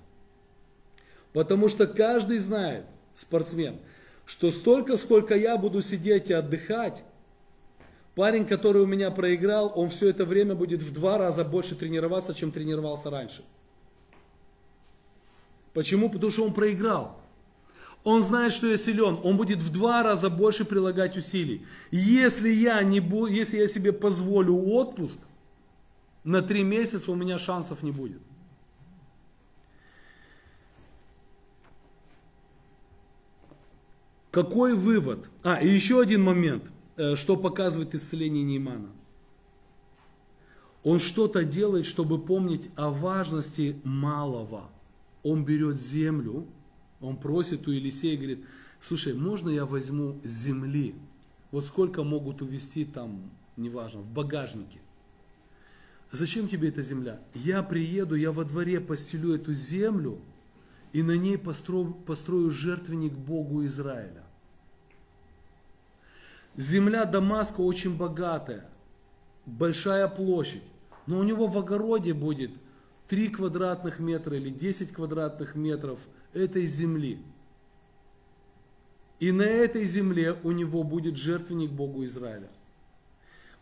[1.33, 2.85] Потому что каждый знает,
[3.15, 3.79] спортсмен,
[4.27, 7.03] что столько, сколько я буду сидеть и отдыхать,
[8.15, 12.35] парень, который у меня проиграл, он все это время будет в два раза больше тренироваться,
[12.35, 13.45] чем тренировался раньше.
[15.73, 16.11] Почему?
[16.11, 17.21] Потому что он проиграл.
[18.03, 21.67] Он знает, что я силен, он будет в два раза больше прилагать усилий.
[21.91, 25.19] Если я, не бу, если я себе позволю отпуск,
[26.25, 28.21] на три месяца у меня шансов не будет.
[34.31, 35.29] Какой вывод?
[35.43, 36.65] А, и еще один момент,
[36.97, 38.91] э, что показывает исцеление Неймана.
[40.85, 44.71] Он что-то делает, чтобы помнить о важности малого.
[45.23, 46.47] Он берет землю,
[47.01, 48.45] он просит у Елисея, говорит,
[48.81, 50.95] слушай, можно я возьму земли?
[51.51, 54.81] Вот сколько могут увезти там, неважно, в багажнике.
[56.13, 57.21] Зачем тебе эта земля?
[57.35, 60.19] Я приеду, я во дворе постелю эту землю,
[60.93, 64.25] и на ней построю, построю жертвенник Богу Израиля.
[66.57, 68.69] Земля Дамаска очень богатая,
[69.47, 70.65] большая площадь,
[71.07, 72.51] но у него в огороде будет
[73.11, 75.99] 3 квадратных метра или 10 квадратных метров
[76.33, 77.19] этой земли.
[79.19, 82.49] И на этой земле у него будет жертвенник Богу Израиля.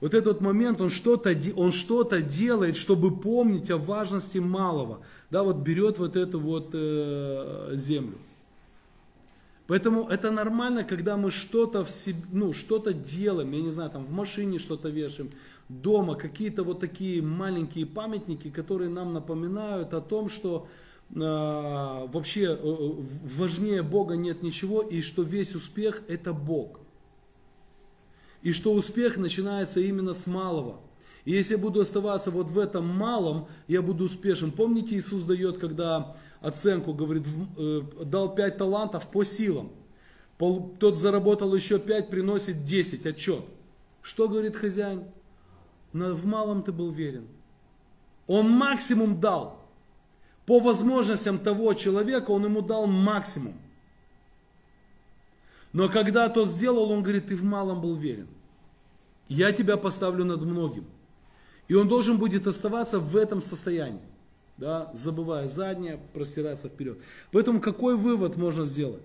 [0.01, 5.01] Вот этот момент, он что-то, он что-то делает, чтобы помнить о важности малого.
[5.31, 8.19] Да, вот берет вот эту вот э, землю.
[9.67, 14.05] Поэтому это нормально, когда мы что-то в себе, ну, что-то делаем, я не знаю, там
[14.05, 15.31] в машине что-то вешаем,
[15.69, 20.67] дома какие-то вот такие маленькие памятники, которые нам напоминают о том, что
[21.11, 22.93] э, вообще э,
[23.37, 26.81] важнее Бога нет ничего, и что весь успех это Бог.
[28.43, 30.81] И что успех начинается именно с малого.
[31.25, 34.51] И если я буду оставаться вот в этом малом, я буду успешен.
[34.51, 37.27] Помните, Иисус дает, когда оценку, говорит,
[37.59, 39.71] э, дал 5 талантов по силам.
[40.39, 43.43] Тот заработал еще 5, приносит 10, отчет.
[44.03, 45.03] Что говорит хозяин?
[45.93, 47.27] В малом ты был верен.
[48.27, 49.59] Он максимум дал.
[50.47, 53.55] По возможностям того человека он ему дал максимум.
[55.73, 58.29] Но когда тот сделал, он говорит, ты в малом был верен.
[59.29, 60.87] Я тебя поставлю над многим.
[61.69, 64.01] И он должен будет оставаться в этом состоянии.
[64.57, 66.99] Да, забывая заднее, простираться вперед.
[67.31, 69.03] Поэтому какой вывод можно сделать?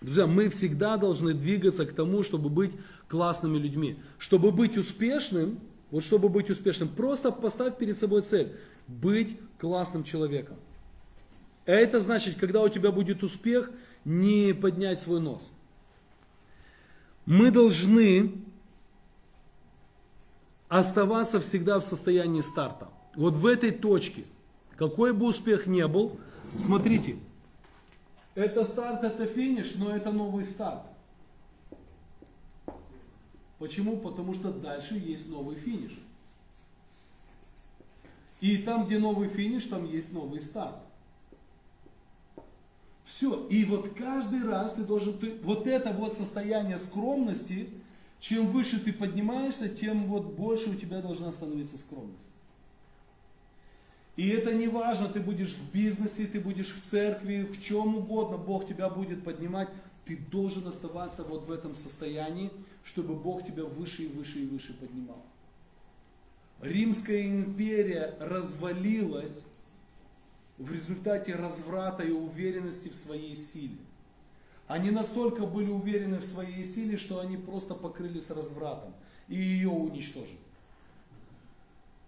[0.00, 2.72] Друзья, мы всегда должны двигаться к тому, чтобы быть
[3.08, 3.96] классными людьми.
[4.18, 5.60] Чтобы быть успешным,
[5.92, 8.56] вот чтобы быть успешным, просто поставь перед собой цель.
[8.88, 10.56] Быть классным человеком.
[11.66, 13.70] Это значит, когда у тебя будет успех,
[14.04, 15.52] не поднять свой нос.
[17.26, 18.32] Мы должны
[20.68, 22.88] оставаться всегда в состоянии старта.
[23.14, 24.24] Вот в этой точке,
[24.76, 26.18] какой бы успех ни был,
[26.56, 27.18] смотрите,
[28.34, 30.80] это старт, это финиш, но это новый старт.
[33.62, 33.96] Почему?
[33.96, 35.96] Потому что дальше есть новый финиш.
[38.40, 40.74] И там, где новый финиш, там есть новый старт.
[43.04, 43.46] Все.
[43.46, 47.68] И вот каждый раз ты должен, ты, вот это вот состояние скромности,
[48.18, 52.26] чем выше ты поднимаешься, тем вот больше у тебя должна становиться скромность.
[54.16, 58.38] И это не важно, ты будешь в бизнесе, ты будешь в церкви, в чем угодно,
[58.38, 59.68] Бог тебя будет поднимать.
[60.04, 62.50] Ты должен оставаться вот в этом состоянии,
[62.82, 65.22] чтобы Бог тебя выше и выше и выше поднимал.
[66.60, 69.44] Римская империя развалилась
[70.58, 73.78] в результате разврата и уверенности в своей силе.
[74.66, 78.94] Они настолько были уверены в своей силе, что они просто покрылись развратом
[79.28, 80.38] и ее уничтожили.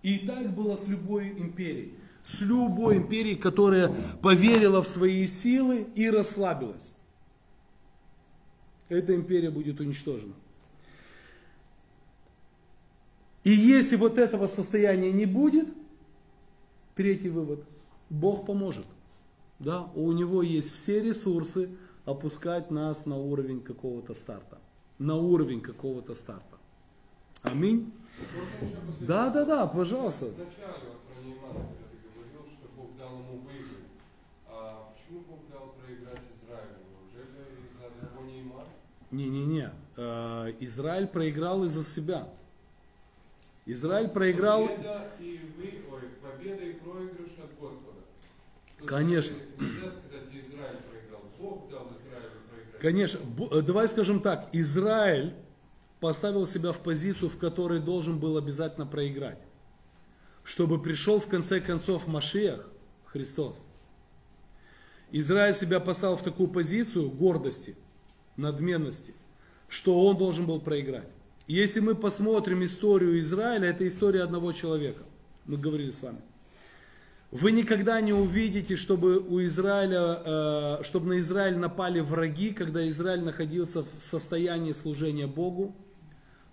[0.03, 1.95] И так было с любой империей.
[2.25, 3.93] С любой империей, которая
[4.23, 6.94] поверила в свои силы и расслабилась.
[8.89, 10.35] Эта империя будет уничтожена.
[13.45, 15.69] И если вот этого состояния не будет,
[16.95, 17.65] третий вывод,
[18.09, 18.87] Бог поможет.
[19.59, 21.71] Да, у него есть все ресурсы
[22.05, 24.59] опускать нас на уровень какого-то старта.
[24.99, 26.59] На уровень какого-то старта.
[27.43, 27.93] Аминь.
[29.01, 30.27] Да, да, да, пожалуйста.
[30.27, 33.89] Вначале, вот про Неймана, когда ты говорил, что Бог дал ему выиграть.
[34.49, 36.79] А почему Бог дал проиграть Израилю?
[37.13, 38.69] Неужели из-за одного Неймара?
[39.15, 39.71] Не-не-не.
[39.97, 42.29] Э, Израиль проиграл из-за себя.
[43.65, 44.69] Израиль проиграл...
[44.69, 48.01] Победа и, вы, ой, победа и проигрыш от Господа.
[48.79, 49.37] Тут Конечно.
[49.59, 51.21] Нельзя сказать, Израиль проиграл.
[51.39, 52.81] Бог дал Израилю проиграть.
[52.81, 53.21] Конечно,
[53.53, 55.35] э, давай скажем так, Израиль
[56.01, 59.39] поставил себя в позицию, в которой должен был обязательно проиграть.
[60.43, 62.69] Чтобы пришел в конце концов Машиах,
[63.07, 63.65] Христос.
[65.13, 67.77] Израиль себя поставил в такую позицию гордости,
[68.37, 69.15] надменности,
[69.69, 71.09] что он должен был проиграть.
[71.47, 75.03] Если мы посмотрим историю Израиля, это история одного человека.
[75.47, 76.21] Мы говорили с вами.
[77.31, 83.23] Вы никогда не увидите, чтобы у Израиля, э, чтобы на Израиль напали враги, когда Израиль
[83.23, 85.75] находился в состоянии служения Богу,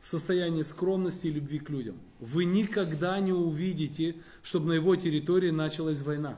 [0.01, 1.95] в состоянии скромности и любви к людям.
[2.19, 6.37] Вы никогда не увидите, чтобы на его территории началась война.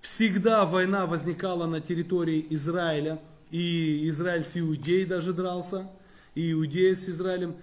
[0.00, 3.20] Всегда война возникала на территории Израиля,
[3.50, 5.90] и Израиль с Иудеей даже дрался,
[6.34, 7.56] и Иудея с Израилем.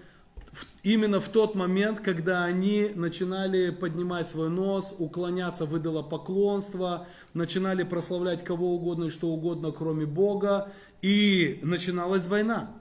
[0.83, 8.43] Именно в тот момент, когда они начинали поднимать свой нос, уклоняться в идолопоклонство, начинали прославлять
[8.43, 10.71] кого угодно и что угодно, кроме Бога,
[11.01, 12.71] и начиналась война.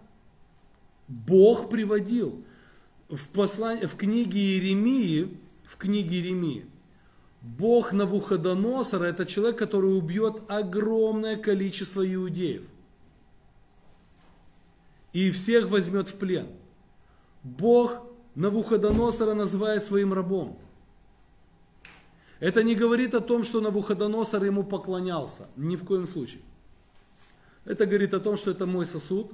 [1.06, 2.42] Бог приводил
[3.08, 3.86] в, послан...
[3.86, 6.66] в книге Иеремии, в книге Иеремии,
[7.42, 12.62] Бог Навуходоносора это человек, который убьет огромное количество иудеев.
[15.12, 16.46] И всех возьмет в плен.
[17.42, 20.58] Бог Навуходоносора называет своим рабом.
[22.38, 25.48] Это не говорит о том, что Навуходоносор ему поклонялся.
[25.56, 26.42] Ни в коем случае.
[27.64, 29.32] Это говорит о том, что это мой сосуд,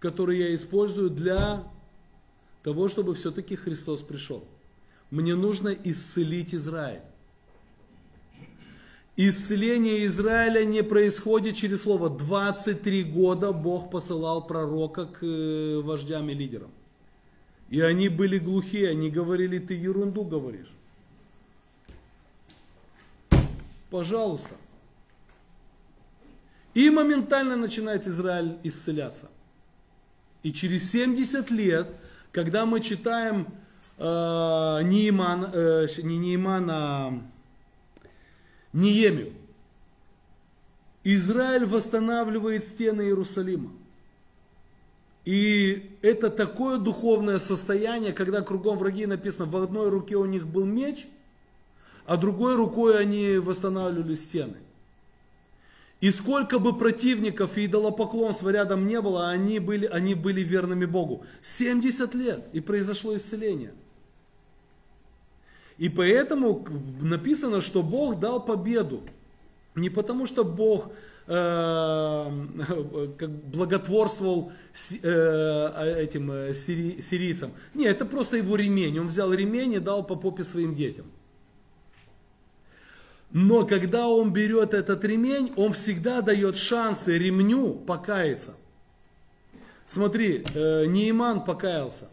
[0.00, 1.64] который я использую для
[2.62, 4.44] того, чтобы все-таки Христос пришел.
[5.10, 7.02] Мне нужно исцелить Израиль.
[9.18, 12.10] Исцеление Израиля не происходит через слово.
[12.10, 16.70] 23 года Бог посылал пророка к э, вождям и лидерам.
[17.70, 20.70] И они были глухие, они говорили, ты ерунду говоришь.
[23.90, 24.50] Пожалуйста.
[26.74, 29.30] И моментально начинает Израиль исцеляться.
[30.42, 31.88] И через 70 лет,
[32.32, 33.46] когда мы читаем
[33.96, 34.02] э,
[34.84, 37.22] Неиман, э, не Неиман, а
[38.76, 39.32] Неемию,
[41.02, 43.72] Израиль восстанавливает стены Иерусалима.
[45.24, 50.66] И это такое духовное состояние, когда кругом враги написано, в одной руке у них был
[50.66, 51.06] меч,
[52.04, 54.58] а другой рукой они восстанавливали стены.
[56.02, 61.24] И сколько бы противников и идолопоклонства рядом не было, они были, они были верными Богу.
[61.40, 63.72] 70 лет, и произошло исцеление.
[65.78, 66.66] И поэтому
[67.00, 69.02] написано, что Бог дал победу.
[69.74, 70.90] Не потому, что Бог
[71.26, 71.30] э,
[73.18, 74.52] как благотворствовал
[75.02, 77.52] э, этим э, сири, сирийцам.
[77.74, 78.98] Нет, это просто его ремень.
[78.98, 81.04] Он взял ремень и дал по попе своим детям.
[83.32, 88.54] Но когда он берет этот ремень, он всегда дает шансы ремню покаяться.
[89.86, 92.08] Смотри, Нейман покаялся.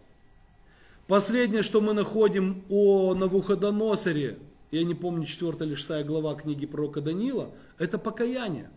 [1.08, 4.38] Последнее, что мы находим о Навуходоносоре,
[4.72, 8.70] я не помню, 4 или 6 глава книги пророка Данила, это покаяние.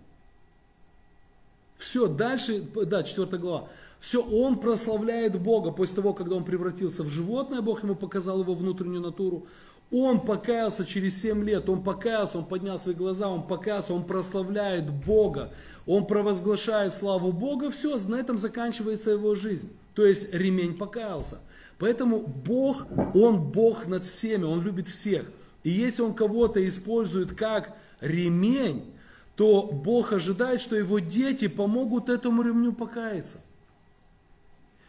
[1.77, 3.69] Все, дальше, да, 4 глава.
[4.01, 8.55] Все, он прославляет Бога после того, когда он превратился в животное, Бог ему показал его
[8.55, 9.47] внутреннюю натуру.
[9.93, 14.91] Он покаялся через 7 лет, он покаялся, он поднял свои глаза, он покаялся, он прославляет
[14.91, 15.53] Бога,
[15.87, 19.71] он провозглашает славу Бога, все, на этом заканчивается его жизнь.
[19.95, 21.39] То есть ремень покаялся.
[21.79, 25.27] Поэтому Бог, Он Бог над всеми, Он любит всех.
[25.63, 28.93] И если Он кого-то использует как ремень,
[29.37, 33.41] то Бог ожидает, что Его дети помогут этому ремню покаяться.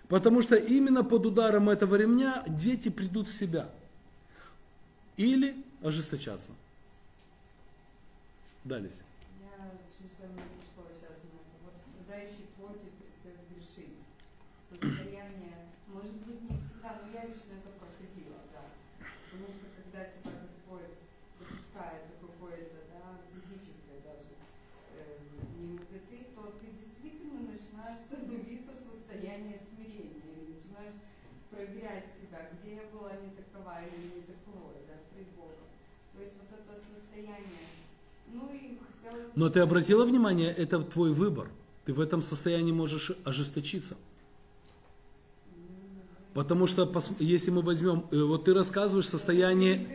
[0.07, 3.69] Потому что именно под ударом этого ремня дети придут в себя.
[5.17, 6.51] Или ожесточаться.
[8.63, 8.91] Далее.
[9.41, 11.53] Я чувствую, мне пришло сейчас на это.
[11.65, 13.97] Вот страдающий плоти предстоит грешить.
[14.69, 18.69] Состояние, может быть, не всегда, но я лично это проходила, да.
[19.01, 21.01] Потому что когда тебя Господь
[21.39, 24.37] допускает до какой-то, да, физической даже
[25.01, 25.17] э,
[25.57, 30.21] немототы, то ты действительно начинаешь становиться в состоянии смирения.
[30.45, 30.99] И начинаешь
[31.49, 35.71] проверять себя, где я была не такова или не таковой, да, пред Богом.
[36.13, 37.65] То есть вот это состояние.
[38.27, 41.51] Ну и хотелось бы- Но ты обратила внимание, это твой выбор.
[41.85, 43.95] Ты в этом состоянии можешь ожесточиться.
[46.33, 49.89] Потому что если мы возьмем, э, вот ты рассказываешь состояние,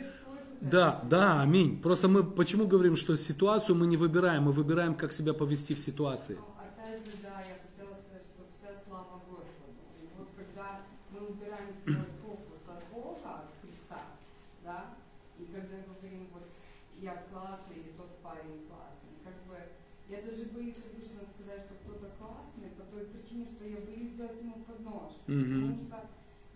[0.61, 1.82] да, да, аминь.
[1.82, 5.80] Просто мы почему говорим, что ситуацию мы не выбираем, мы выбираем, как себя повести в
[5.80, 6.38] ситуации.
[6.38, 9.74] Ну, опять же, да, я хотела сказать, что вся слава Господу.
[10.01, 14.03] И вот когда мы убираем свой фокус от Бога, от Христа,
[14.62, 14.95] да,
[15.36, 16.47] и когда говорим, вот
[17.01, 19.59] я классный, или тот парень классный, как бы,
[20.11, 24.38] я даже боюсь обычно сказать, что кто-то классный, по той причине, что я боюсь сделать
[24.43, 25.22] ему подножку.
[25.22, 25.22] Мгм.
[25.33, 25.97] Потому что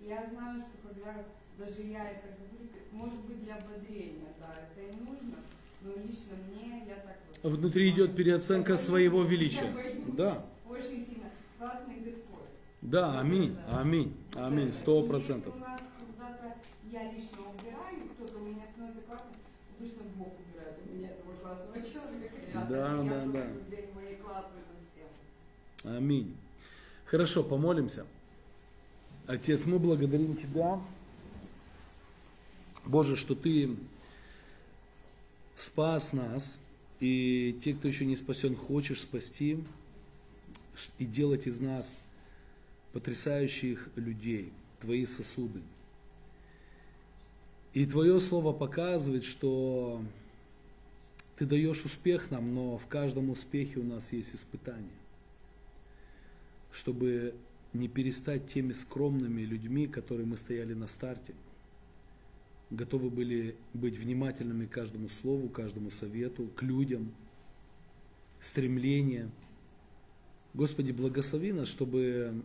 [0.01, 1.25] я знаю, что когда
[1.59, 5.39] даже я это говорю, может быть для ободрения, да, это и нужно,
[5.83, 9.73] но лично мне, я так вот Внутри идет переоценка я боюсь, своего я величия.
[10.17, 11.31] Да, Очень сильно.
[11.59, 12.49] Классный Господь.
[12.83, 15.55] да, аминь, аминь, аминь, сто процентов.
[15.57, 15.81] У нас
[16.15, 16.57] куда-то
[16.91, 19.37] я лично убираю, кто-то у меня становится классным,
[19.79, 22.69] обычно Бог убирает у меня этого классного человека рядом.
[22.69, 23.41] Да, я да,
[25.85, 25.97] да.
[25.97, 26.37] Аминь.
[27.07, 28.05] Хорошо, помолимся.
[29.27, 30.81] Отец, мы благодарим Тебя,
[32.85, 33.77] Боже, что Ты
[35.57, 36.59] спас нас,
[37.01, 39.65] и те, кто еще не спасен, хочешь спасти
[40.99, 41.93] и делать из нас
[42.93, 45.61] потрясающих людей, Твои сосуды.
[47.75, 50.01] И Твое Слово показывает, что
[51.37, 54.89] Ты даешь успех нам, но в каждом успехе у нас есть испытания
[56.77, 57.35] чтобы
[57.79, 61.35] не перестать теми скромными людьми, которые мы стояли на старте,
[62.71, 67.13] готовы были быть внимательными к каждому слову, каждому совету, к людям,
[68.41, 69.31] стремление.
[70.55, 72.43] Господи, благослови нас, чтобы,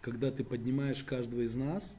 [0.00, 1.94] когда Ты поднимаешь каждого из нас,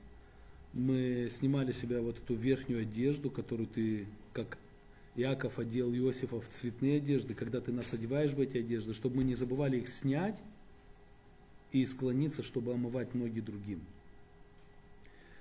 [0.74, 4.58] мы снимали себя вот эту верхнюю одежду, которую Ты, как
[5.16, 9.24] Иаков одел Иосифа в цветные одежды, когда Ты нас одеваешь в эти одежды, чтобы мы
[9.24, 10.42] не забывали их снять,
[11.72, 13.82] и склониться, чтобы омывать ноги другим.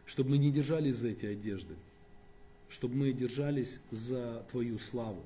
[0.07, 1.75] Чтобы мы не держались за эти одежды,
[2.69, 5.23] чтобы мы держались за Твою славу.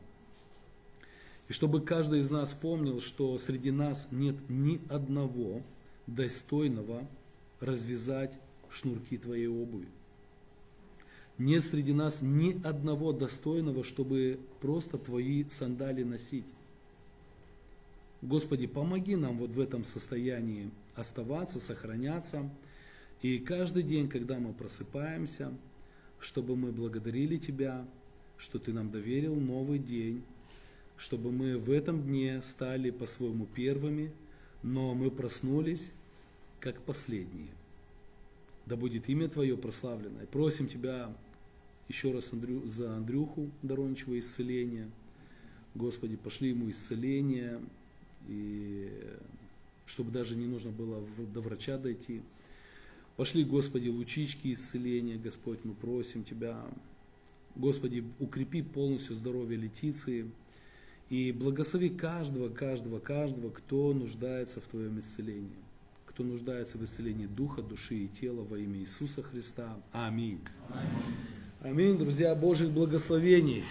[1.49, 5.63] И чтобы каждый из нас помнил, что среди нас нет ни одного
[6.07, 7.07] достойного
[7.61, 8.39] развязать
[8.71, 9.87] шнурки твоей обуви.
[11.37, 16.45] Нет среди нас ни одного достойного, чтобы просто твои сандали носить.
[18.23, 22.49] Господи, помоги нам вот в этом состоянии оставаться, сохраняться.
[23.23, 25.53] И каждый день, когда мы просыпаемся,
[26.21, 27.87] чтобы мы благодарили Тебя,
[28.37, 30.23] что Ты нам доверил новый день,
[30.97, 34.13] чтобы мы в этом дне стали по-своему первыми,
[34.63, 35.91] но мы проснулись
[36.61, 37.51] как последние.
[38.67, 40.23] Да будет имя Твое прославлено.
[40.23, 41.15] И просим Тебя
[41.89, 44.91] еще раз Андрю, за Андрюху Дорончева исцеления.
[45.75, 47.61] Господи, пошли ему исцеление,
[48.29, 48.91] и
[49.87, 52.23] чтобы даже не нужно было в- до врача дойти.
[53.17, 56.61] Пошли, Господи, лучички исцеления, Господь, мы просим Тебя.
[57.55, 60.29] Господи, укрепи полностью здоровье Летиции
[61.11, 65.53] и благослови каждого, каждого, каждого, кто нуждается в Твоем исцелении,
[66.07, 69.81] кто нуждается в исцелении духа, души и тела во имя Иисуса Христа.
[69.93, 70.41] Аминь.
[71.61, 73.63] Аминь, друзья, Божьих благословений.